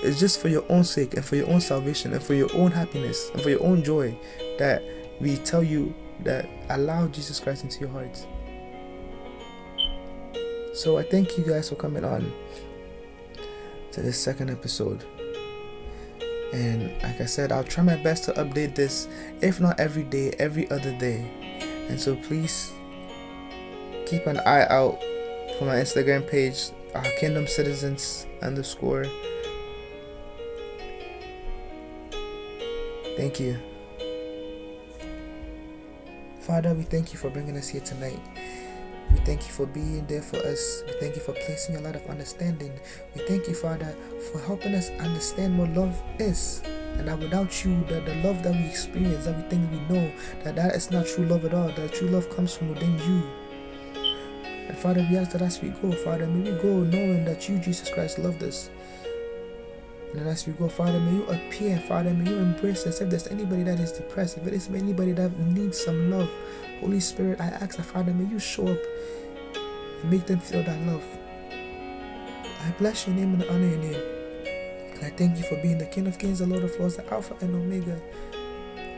It's 0.05 0.19
just 0.19 0.39
for 0.39 0.49
your 0.49 0.63
own 0.69 0.83
sake 0.83 1.15
and 1.15 1.25
for 1.25 1.35
your 1.35 1.49
own 1.49 1.61
salvation 1.61 2.13
and 2.13 2.21
for 2.21 2.33
your 2.33 2.53
own 2.55 2.71
happiness 2.71 3.29
and 3.33 3.41
for 3.41 3.49
your 3.49 3.63
own 3.63 3.83
joy 3.83 4.17
that 4.59 4.83
we 5.19 5.37
tell 5.37 5.63
you 5.63 5.93
that 6.23 6.47
allow 6.69 7.07
Jesus 7.07 7.39
Christ 7.39 7.63
into 7.63 7.79
your 7.79 7.89
heart. 7.89 8.25
So 10.73 10.97
I 10.97 11.03
thank 11.03 11.37
you 11.37 11.43
guys 11.43 11.69
for 11.69 11.75
coming 11.75 12.03
on 12.03 12.31
to 13.91 14.01
this 14.01 14.17
second 14.19 14.49
episode. 14.49 15.05
And 16.53 16.91
like 17.01 17.19
I 17.21 17.25
said, 17.25 17.51
I'll 17.51 17.63
try 17.63 17.83
my 17.83 17.95
best 17.97 18.25
to 18.25 18.33
update 18.33 18.75
this, 18.75 19.07
if 19.41 19.59
not 19.59 19.79
every 19.79 20.03
day, 20.03 20.31
every 20.37 20.69
other 20.69 20.97
day. 20.97 21.29
And 21.89 21.99
so 21.99 22.15
please 22.15 22.71
keep 24.05 24.27
an 24.27 24.39
eye 24.39 24.67
out 24.69 24.99
for 25.57 25.65
my 25.65 25.75
Instagram 25.75 26.27
page, 26.29 26.69
our 26.93 27.03
Kingdom 27.19 27.47
Citizens 27.47 28.27
underscore. 28.41 29.05
Thank 33.15 33.39
you. 33.39 33.57
Father, 36.41 36.73
we 36.73 36.83
thank 36.83 37.13
you 37.13 37.17
for 37.17 37.29
bringing 37.29 37.55
us 37.57 37.69
here 37.69 37.81
tonight. 37.81 38.19
We 39.11 39.19
thank 39.19 39.47
you 39.47 39.53
for 39.53 39.65
being 39.65 40.05
there 40.05 40.21
for 40.21 40.37
us. 40.37 40.83
We 40.85 40.93
thank 40.99 41.15
you 41.15 41.21
for 41.21 41.31
placing 41.31 41.77
a 41.77 41.81
lot 41.81 41.95
of 41.95 42.05
understanding. 42.07 42.71
We 43.15 43.21
thank 43.25 43.47
you, 43.47 43.53
Father, 43.53 43.95
for 44.31 44.39
helping 44.39 44.75
us 44.75 44.89
understand 44.99 45.57
what 45.57 45.69
love 45.69 46.01
is. 46.19 46.61
And 46.65 47.07
that 47.07 47.19
without 47.19 47.63
you, 47.63 47.83
that 47.85 48.05
the 48.05 48.15
love 48.15 48.43
that 48.43 48.53
we 48.53 48.65
experience, 48.65 49.25
that 49.25 49.35
we 49.35 49.43
think 49.49 49.71
we 49.71 49.79
know, 49.95 50.11
that 50.43 50.55
that 50.57 50.75
is 50.75 50.91
not 50.91 51.07
true 51.07 51.25
love 51.25 51.45
at 51.45 51.53
all. 51.53 51.67
That 51.67 51.93
true 51.93 52.09
love 52.09 52.29
comes 52.35 52.53
from 52.55 52.69
within 52.69 52.97
you. 52.99 53.23
And 54.67 54.77
Father, 54.77 55.07
we 55.09 55.17
ask 55.17 55.31
that 55.31 55.41
as 55.41 55.61
we 55.61 55.69
go, 55.69 55.91
Father, 55.91 56.27
may 56.27 56.51
we 56.51 56.61
go 56.61 56.79
knowing 56.79 57.23
that 57.25 57.47
you, 57.47 57.59
Jesus 57.59 57.89
Christ, 57.89 58.19
loved 58.19 58.43
us. 58.43 58.69
And 60.17 60.29
as 60.29 60.47
we 60.47 60.53
go, 60.53 60.69
Father, 60.69 60.97
may 60.97 61.11
you 61.11 61.25
appear, 61.25 61.77
Father, 61.77 62.11
may 62.11 62.29
you 62.29 62.37
embrace 62.37 62.87
us. 62.87 63.01
If 63.01 63.09
there's 63.09 63.27
anybody 63.27 63.63
that 63.63 63.81
is 63.81 63.91
depressed, 63.91 64.37
if 64.37 64.45
there's 64.45 64.69
anybody 64.69 65.11
that 65.11 65.37
needs 65.39 65.83
some 65.83 66.09
love, 66.09 66.29
Holy 66.79 67.01
Spirit, 67.01 67.41
I 67.41 67.47
ask 67.47 67.75
that, 67.75 67.83
Father, 67.83 68.13
may 68.13 68.23
you 68.31 68.39
show 68.39 68.67
up 68.67 68.79
and 70.01 70.11
make 70.11 70.25
them 70.25 70.39
feel 70.39 70.63
that 70.63 70.81
love. 70.87 71.03
I 71.51 72.71
bless 72.77 73.07
your 73.07 73.15
name 73.15 73.33
and 73.33 73.43
honor 73.43 73.67
your 73.67 73.77
name. 73.77 74.01
And 74.95 75.03
I 75.03 75.09
thank 75.09 75.37
you 75.37 75.43
for 75.43 75.61
being 75.61 75.77
the 75.77 75.85
King 75.85 76.07
of 76.07 76.17
Kings, 76.17 76.39
the 76.39 76.47
Lord 76.47 76.63
of 76.63 76.79
Lords, 76.79 76.95
the 76.95 77.13
Alpha 77.13 77.35
and 77.41 77.53
Omega. 77.53 77.99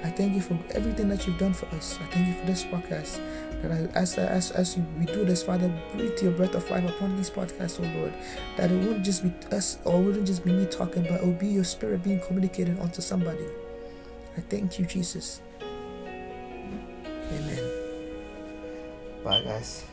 I 0.03 0.09
thank 0.09 0.35
you 0.35 0.41
for 0.41 0.57
everything 0.71 1.09
that 1.09 1.25
you've 1.25 1.37
done 1.39 1.53
for 1.53 1.65
us. 1.75 1.97
I 2.01 2.05
thank 2.13 2.27
you 2.27 2.33
for 2.39 2.45
this 2.45 2.63
podcast. 2.63 3.19
That 3.61 3.71
as, 3.95 4.17
as, 4.17 4.51
as 4.51 4.77
we 4.99 5.05
do 5.05 5.25
this, 5.25 5.41
Father, 5.43 5.73
breathe 5.93 6.21
your 6.21 6.31
breath 6.31 6.53
of 6.53 6.69
life 6.69 6.87
upon 6.87 7.17
these 7.17 7.29
podcasts, 7.29 7.79
oh 7.79 7.99
Lord. 7.99 8.13
That 8.55 8.71
it 8.71 8.75
wouldn't 8.75 9.03
just 9.03 9.23
be 9.23 9.33
us 9.55 9.79
or 9.83 9.99
it 9.99 10.03
wouldn't 10.03 10.27
just 10.27 10.45
be 10.45 10.53
me 10.53 10.65
talking, 10.67 11.03
but 11.03 11.13
it 11.13 11.25
will 11.25 11.33
be 11.33 11.47
your 11.47 11.63
spirit 11.63 12.03
being 12.03 12.19
communicated 12.19 12.79
onto 12.79 13.01
somebody. 13.01 13.45
I 14.37 14.41
thank 14.41 14.77
you, 14.77 14.85
Jesus. 14.85 15.41
Amen. 17.31 17.71
Bye, 19.23 19.41
guys. 19.41 19.83